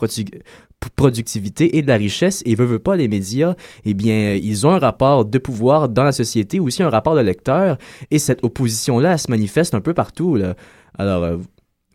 [0.95, 2.41] productivité et de la richesse.
[2.45, 3.55] Et veut, veut pas, les médias,
[3.86, 7.21] eh bien, ils ont un rapport de pouvoir dans la société, aussi un rapport de
[7.21, 7.78] lecteur.
[8.11, 10.36] Et cette opposition-là, se manifeste un peu partout.
[10.36, 10.55] Là.
[10.97, 11.38] Alors, euh,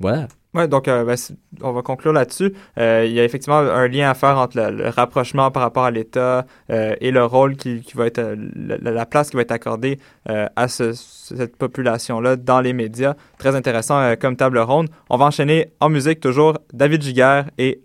[0.01, 0.29] voilà.
[0.55, 1.17] Ouais, donc euh, ben,
[1.63, 2.53] on va conclure là-dessus.
[2.79, 5.91] Euh, il y a effectivement un lien à faire entre le, rapprochement par rapport à
[5.91, 9.99] l'État euh, et le rôle qui, va être, la, la place qui va être accordée
[10.27, 13.15] à ce- cette population-là dans les médias.
[13.39, 14.89] Très intéressant comme table ronde.
[15.09, 17.81] On va enchaîner en musique toujours David Giguère et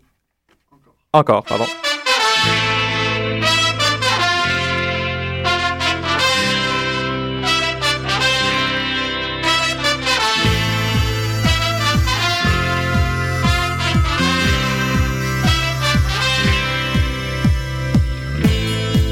[1.13, 1.65] encore, pardon.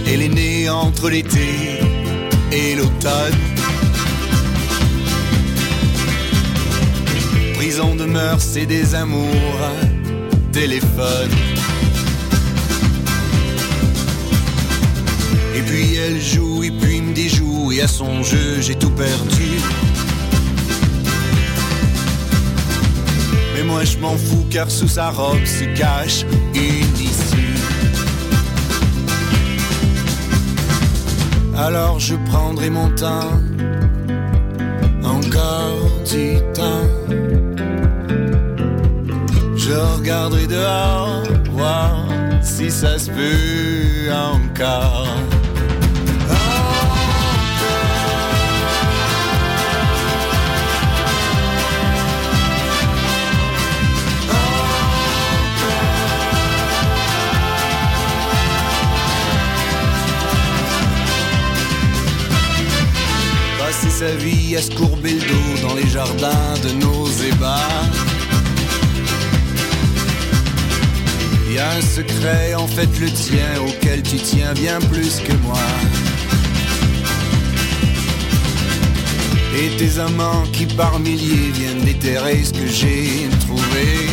[0.08, 1.80] Elle est née entre l'été
[2.52, 3.34] et l'automne.
[7.56, 9.28] Prison de mœurs et des amours,
[10.58, 10.80] Et
[15.66, 19.60] puis elle joue, et puis me déjoue, et à son jeu j'ai tout perdu.
[23.54, 27.58] Mais moi je m'en fous car sous sa robe se cache une issue.
[31.58, 33.42] Alors je prendrai mon temps,
[35.04, 37.25] encore du temps.
[39.68, 42.06] Je regarderai dehors, voir
[42.44, 45.08] si ça se peut encore.
[63.58, 68.05] Passer sa vie à se courber le dos dans les jardins de nos ébats.
[71.56, 75.58] Y a un secret, en fait le tien, auquel tu tiens bien plus que moi.
[79.58, 84.10] Et tes amants qui par milliers viennent déterrer ce que j'ai trouvé.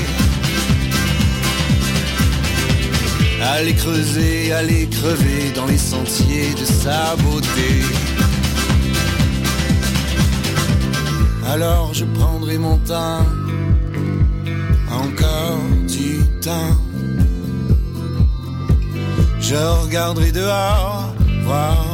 [3.43, 7.83] Allez creuser, allez crever dans les sentiers de sa beauté.
[11.49, 13.27] Alors je prendrai mon temps,
[14.93, 16.82] encore du temps.
[19.53, 21.13] Je regarderai dehors,
[21.45, 21.85] voir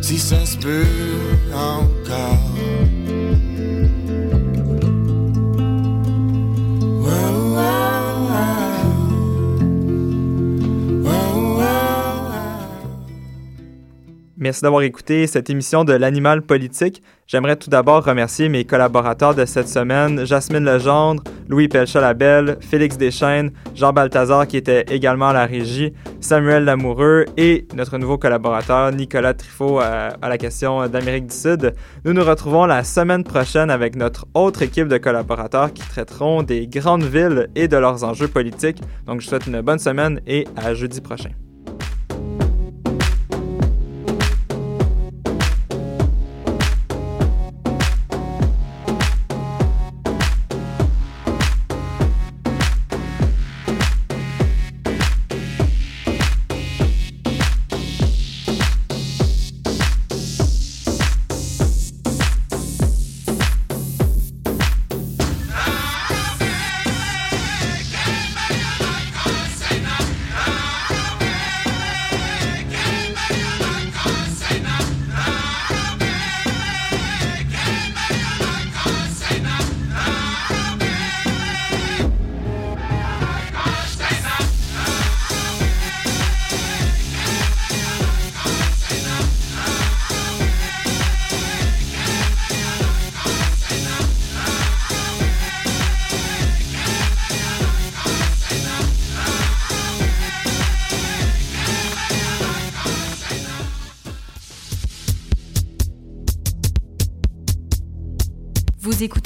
[0.00, 0.84] si ça se peut.
[14.44, 17.02] Merci d'avoir écouté cette émission de l'animal politique.
[17.26, 23.52] J'aimerais tout d'abord remercier mes collaborateurs de cette semaine, Jasmine Legendre, Louis Pelcha-Labelle, Félix Deschaines,
[23.74, 29.32] Jean Balthazar qui était également à la régie, Samuel Lamoureux et notre nouveau collaborateur Nicolas
[29.32, 31.72] Trifot à, à la question d'Amérique du Sud.
[32.04, 36.66] Nous nous retrouvons la semaine prochaine avec notre autre équipe de collaborateurs qui traiteront des
[36.66, 38.82] grandes villes et de leurs enjeux politiques.
[39.06, 41.30] Donc je vous souhaite une bonne semaine et à jeudi prochain.